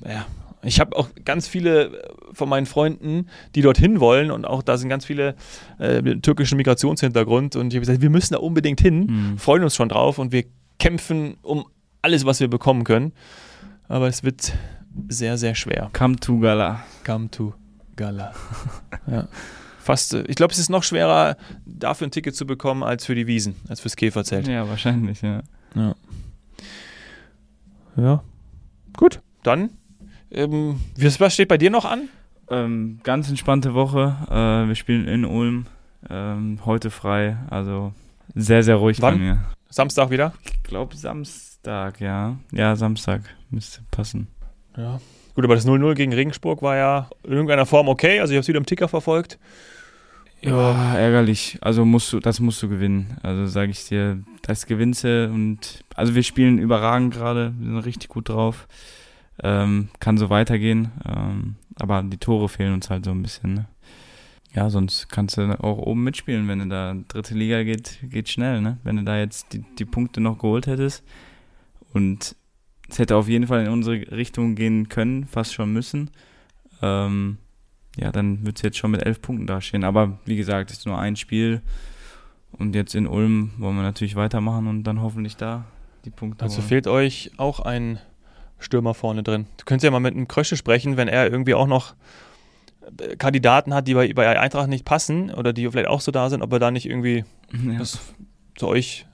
ja. 0.06 0.26
Ich 0.68 0.80
habe 0.80 0.96
auch 0.96 1.10
ganz 1.26 1.48
viele 1.48 2.02
von 2.34 2.50
meinen 2.50 2.66
Freunden, 2.66 3.28
die 3.56 3.62
dorthin 3.62 4.00
wollen 4.00 4.32
und 4.32 4.46
auch 4.46 4.62
da 4.62 4.78
sind 4.78 4.90
ganz 4.90 5.06
viele 5.06 5.36
äh, 5.80 6.02
mit 6.02 6.24
türkischen 6.24 6.58
Migrationshintergrund 6.58 7.56
und 7.56 7.68
ich 7.74 7.76
habe 7.76 7.82
gesagt, 7.86 8.02
wir 8.02 8.10
müssen 8.10 8.34
da 8.34 8.40
unbedingt 8.40 8.82
hin, 8.82 9.06
Mhm. 9.08 9.38
freuen 9.38 9.64
uns 9.64 9.76
schon 9.76 9.90
drauf 9.90 10.20
und 10.20 10.32
wir 10.32 10.44
kämpfen 10.80 11.38
um 11.42 11.66
alles, 12.02 12.26
was 12.26 12.40
wir 12.40 12.48
bekommen 12.50 12.84
können. 12.84 13.14
Aber 13.88 14.08
es 14.08 14.24
wird 14.24 14.54
sehr, 15.10 15.38
sehr 15.38 15.56
schwer. 15.56 15.90
Come 15.94 16.18
to 16.18 16.40
Gala. 16.40 16.84
Come 17.06 17.30
to 17.32 17.54
Gala. 17.96 18.34
ja. 19.08 19.28
fast, 19.80 20.14
äh, 20.14 20.24
ich 20.28 20.36
glaube, 20.36 20.52
es 20.54 20.60
ist 20.60 20.70
noch 20.70 20.84
schwerer, 20.84 21.38
dafür 21.66 22.08
ein 22.08 22.12
Ticket 22.12 22.36
zu 22.36 22.46
bekommen, 22.46 22.84
als 22.84 23.06
für 23.06 23.16
die 23.16 23.26
Wiesen, 23.28 23.56
als 23.70 23.80
fürs 23.80 23.96
Käferzelt. 23.96 24.48
Ja, 24.48 24.68
wahrscheinlich, 24.68 25.22
ja. 25.22 25.42
Ja. 25.76 25.96
Ja. 27.96 28.24
Gut, 28.96 29.22
dann. 29.44 29.70
Ähm, 30.32 30.80
was 30.98 31.34
steht 31.34 31.48
bei 31.48 31.58
dir 31.58 31.70
noch 31.70 31.86
an? 31.86 32.10
Ähm, 32.50 33.00
ganz 33.04 33.30
entspannte 33.30 33.74
Woche. 33.74 34.16
Äh, 34.30 34.68
wir 34.68 34.76
spielen 34.76 35.08
in 35.08 35.26
Ulm. 35.26 35.66
Ähm, 36.10 36.60
heute 36.66 36.90
frei. 36.90 37.38
Also 37.50 37.94
sehr, 38.36 38.64
sehr 38.64 38.76
ruhig 38.76 39.02
Wann? 39.02 39.16
bei 39.16 39.20
mir. 39.20 39.44
Samstag 39.70 40.10
wieder? 40.10 40.34
Ich 40.44 40.64
glaube 40.64 40.96
Samstag, 40.96 42.00
ja. 42.00 42.38
Ja, 42.52 42.76
Samstag 42.76 43.22
müsste 43.50 43.82
passen. 43.92 44.28
Ja. 44.78 45.00
Gut, 45.36 45.44
aber 45.44 45.56
das 45.56 45.68
0-0 45.68 45.94
gegen 45.96 46.14
Regensburg 46.14 46.62
war 46.62 46.76
ja 46.76 47.10
in 47.24 47.34
irgendeiner 47.34 47.66
Form 47.66 47.90
okay. 47.90 48.20
Also 48.20 48.32
ich 48.32 48.38
habe 48.38 48.42
es 48.42 48.48
wieder 48.48 48.58
im 48.58 48.66
Ticker 48.66 48.88
verfolgt. 48.88 49.38
Ja, 50.42 50.96
ärgerlich. 50.96 51.58
Also 51.62 51.84
musst 51.84 52.14
du, 52.14 52.20
das 52.20 52.40
musst 52.40 52.62
du 52.62 52.70
gewinnen. 52.70 53.18
Also 53.24 53.48
sage 53.48 53.72
ich 53.72 53.86
dir, 53.88 54.20
das 54.44 54.66
gewinnst 54.66 55.04
du 55.04 55.30
und 55.30 55.84
also 55.96 56.16
wir 56.16 56.24
spielen 56.24 56.60
überragend 56.60 57.14
gerade, 57.14 57.54
wir 57.58 57.68
sind 57.68 57.78
richtig 57.80 58.10
gut 58.10 58.30
drauf. 58.30 58.68
Ähm, 59.44 59.90
kann 60.00 60.18
so 60.18 60.30
weitergehen. 60.30 60.92
Ähm, 61.06 61.56
aber 61.76 62.02
die 62.04 62.18
Tore 62.18 62.50
fehlen 62.50 62.74
uns 62.74 62.90
halt 62.90 63.06
so 63.06 63.12
ein 63.12 63.22
bisschen. 63.22 63.54
Ne? 63.54 63.66
Ja, 64.54 64.70
sonst 64.70 65.10
kannst 65.10 65.38
du 65.38 65.64
auch 65.64 65.78
oben 65.78 66.04
mitspielen, 66.04 66.48
wenn 66.48 66.60
du 66.60 66.68
da 66.68 66.96
dritte 67.08 67.36
Liga 67.36 67.64
geht, 67.64 68.00
geht 68.04 68.30
schnell, 68.30 68.62
ne? 68.62 68.78
Wenn 68.84 68.96
du 68.96 69.04
da 69.04 69.18
jetzt 69.18 69.54
die, 69.54 69.64
die 69.78 69.86
Punkte 69.86 70.20
noch 70.22 70.40
geholt 70.40 70.66
hättest. 70.66 71.04
Und 71.94 72.36
es 72.90 72.98
hätte 72.98 73.16
auf 73.16 73.28
jeden 73.28 73.48
Fall 73.48 73.66
in 73.66 73.72
unsere 73.72 74.12
Richtung 74.12 74.56
gehen 74.56 74.90
können, 74.90 75.28
fast 75.28 75.54
schon 75.54 75.72
müssen. 75.74 76.10
Ähm, 76.82 77.38
ja, 77.98 78.12
dann 78.12 78.46
wird 78.46 78.58
es 78.58 78.62
jetzt 78.64 78.78
schon 78.78 78.92
mit 78.92 79.04
elf 79.06 79.22
Punkten 79.22 79.48
dastehen. 79.48 79.84
Aber 79.84 80.20
wie 80.26 80.36
gesagt, 80.38 80.72
es 80.72 80.80
ist 80.80 80.86
nur 80.86 80.98
ein 80.98 81.16
Spiel. 81.16 81.62
Und 82.52 82.76
jetzt 82.76 82.96
in 82.96 83.08
Ulm 83.08 83.52
wollen 83.58 83.76
wir 83.76 83.84
natürlich 83.84 84.16
weitermachen 84.16 84.68
und 84.68 84.84
dann 84.84 85.02
hoffentlich 85.02 85.36
da 85.36 85.66
die 86.06 86.10
Punkte 86.10 86.44
Also 86.44 86.58
holen. 86.60 86.68
fehlt 86.68 86.88
euch 86.88 87.32
auch 87.38 87.60
ein 87.60 88.00
Stürmer 88.60 88.94
vorne 88.94 89.24
drin. 89.24 89.46
Du 89.58 89.66
könntest 89.66 89.84
ja 89.84 89.92
mal 89.92 90.00
mit 90.00 90.14
einem 90.16 90.28
Krösche 90.28 90.58
sprechen, 90.58 90.98
wenn 90.98 91.08
er 91.08 91.30
irgendwie 91.32 91.54
auch 91.54 91.68
noch 91.68 91.96
äh, 93.00 93.16
Kandidaten 93.16 93.74
hat, 93.74 93.88
die 93.88 93.94
bei, 93.94 94.12
bei 94.14 94.40
Eintracht 94.40 94.68
nicht 94.70 94.86
passen 94.86 95.32
oder 95.32 95.54
die 95.54 95.70
vielleicht 95.70 95.90
auch 95.90 96.02
so 96.02 96.12
da 96.12 96.30
sind, 96.30 96.42
ob 96.42 96.52
er 96.54 96.60
da 96.60 96.72
nicht 96.72 96.86
irgendwie 96.88 97.24
Ja, 97.52 97.80
was 97.80 98.00
zu 98.56 98.68
euch. 98.68 99.06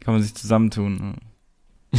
kann 0.00 0.14
man 0.14 0.22
sich 0.22 0.34
zusammentun. 0.34 1.16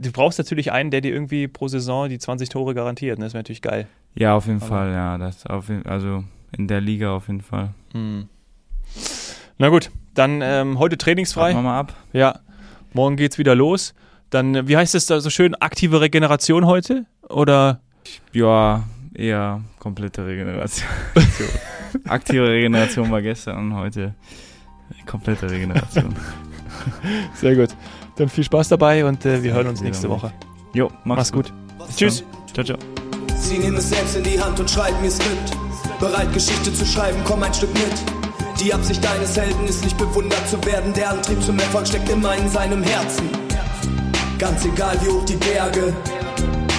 Du 0.00 0.10
brauchst 0.10 0.38
natürlich 0.38 0.72
einen, 0.72 0.90
der 0.90 1.02
dir 1.02 1.12
irgendwie 1.12 1.48
pro 1.48 1.68
Saison 1.68 2.08
die 2.08 2.18
20 2.18 2.48
Tore 2.48 2.74
garantiert. 2.74 3.18
Ne? 3.18 3.26
Das 3.26 3.34
wäre 3.34 3.40
natürlich 3.40 3.60
geil. 3.60 3.86
Ja, 4.14 4.34
auf 4.34 4.46
jeden 4.46 4.58
Aber- 4.62 4.66
Fall, 4.68 4.92
ja. 4.92 5.18
Das 5.18 5.44
auf, 5.46 5.70
also 5.84 6.24
in 6.56 6.66
der 6.66 6.80
Liga 6.80 7.14
auf 7.14 7.26
jeden 7.28 7.42
Fall. 7.42 7.74
Hm. 7.92 8.28
Na 9.58 9.68
gut, 9.68 9.90
dann 10.14 10.40
ähm, 10.42 10.78
heute 10.78 10.94
Warten 10.94 10.98
trainingsfrei. 10.98 11.52
wir 11.54 11.60
mal 11.60 11.78
ab. 11.78 11.94
Ja, 12.14 12.40
morgen 12.94 13.16
geht's 13.16 13.36
wieder 13.36 13.54
los. 13.54 13.94
Dann, 14.32 14.54
äh, 14.54 14.66
wie 14.66 14.76
heißt 14.76 14.94
es 14.94 15.06
da 15.06 15.20
so 15.20 15.30
schön, 15.30 15.54
aktive 15.54 16.00
Regeneration 16.00 16.66
heute? 16.66 17.04
Oder 17.28 17.80
Ja, 18.32 18.84
eher 19.14 19.60
komplette 19.78 20.26
Regeneration. 20.26 20.88
Aktive 22.08 22.48
Regeneration 22.48 23.10
war 23.10 23.20
gestern 23.20 23.58
und 23.58 23.76
heute 23.76 24.14
komplette 25.04 25.50
Regeneration. 25.50 26.14
sehr 27.34 27.54
gut. 27.54 27.68
Dann 28.16 28.30
viel 28.30 28.44
Spaß 28.44 28.68
dabei 28.68 29.04
und 29.04 29.24
äh, 29.26 29.42
wir 29.42 29.52
hören 29.52 29.66
uns 29.66 29.82
nächste. 29.82 30.08
Woche. 30.08 30.32
Jo, 30.72 30.90
mach's, 31.04 31.18
Mach's 31.18 31.32
gut. 31.32 31.52
Was 31.76 31.96
Tschüss. 31.96 32.24
Ciao, 32.54 32.64
ciao. 32.64 32.78
Sie 33.36 33.58
nehmen 33.58 33.76
es 33.76 33.90
selbst 33.90 34.16
in 34.16 34.24
die 34.24 34.40
Hand 34.40 34.58
und 34.58 34.70
schreiben 34.70 34.96
ihr 35.04 35.10
Skript. 35.10 35.52
Bereit, 36.00 36.32
Geschichte 36.32 36.72
zu 36.72 36.86
schreiben, 36.86 37.18
komm 37.24 37.42
ein 37.42 37.52
Stück 37.52 37.74
mit. 37.74 38.62
Die 38.64 38.72
Absicht 38.72 39.04
deines 39.04 39.36
Helden 39.36 39.66
ist 39.66 39.84
nicht 39.84 39.98
bewundert 39.98 40.48
zu 40.48 40.64
werden. 40.64 40.94
Der 40.94 41.10
Antrieb 41.10 41.42
zum 41.42 41.58
Erfolg 41.58 41.86
steckt 41.86 42.08
immer 42.08 42.34
in 42.36 42.48
seinem 42.48 42.82
Herzen. 42.82 43.28
Ganz 44.42 44.64
egal 44.64 45.00
wie 45.00 45.08
hoch 45.08 45.24
die 45.24 45.36
Berge. 45.36 45.94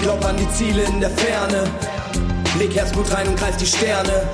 Glaub 0.01 0.25
an 0.25 0.35
die 0.35 0.51
Ziele 0.51 0.83
in 0.83 0.99
der 0.99 1.09
Ferne. 1.11 1.63
Leg 2.59 2.75
Herzblut 2.75 3.09
rein 3.13 3.25
und 3.25 3.39
greif 3.39 3.55
die 3.55 3.65
Sterne. 3.65 4.27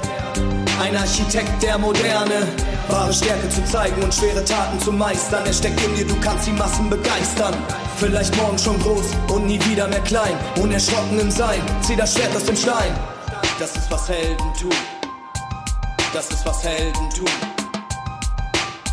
Ein 0.82 0.98
Architekt 0.98 1.62
der 1.62 1.78
Moderne. 1.78 2.48
Wahre 2.88 3.13
Stärke 3.13 3.48
zu 3.50 3.63
zeigen 3.65 4.02
und 4.02 4.12
schwere 4.12 4.44
Taten 4.44 4.80
zu 4.80 4.92
meistern. 4.92 5.46
Er 5.46 5.54
steckt 5.54 5.80
in 5.86 5.96
dir, 5.96 6.08
du 6.08 6.20
kannst 6.22 6.48
die 6.48 6.54
Massen 6.54 6.89
begeistern. 6.89 7.54
Vielleicht 7.98 8.36
morgen 8.36 8.58
schon 8.58 8.80
groß 8.80 9.06
und 9.32 9.46
nie 9.46 9.63
wieder 9.65 9.88
mehr 9.88 10.02
klein. 10.02 10.34
Unerschrocken 10.60 11.20
im 11.20 11.30
Sein, 11.30 11.62
zieh 11.82 11.96
das 11.96 12.15
Schwert 12.15 12.36
aus 12.36 12.46
dem 12.46 12.56
Stein. 12.56 12.98
Das 13.60 13.76
ist 13.76 13.92
was 13.92 14.10
Helden 14.10 14.54
tun. 14.60 14.74
Das 16.15 16.32
ist 16.32 16.44
was 16.48 16.63
Helden 16.63 17.10
tun. 17.12 17.30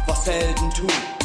Was 0.07 0.27
Helden 0.27 0.71
tun. 0.75 1.16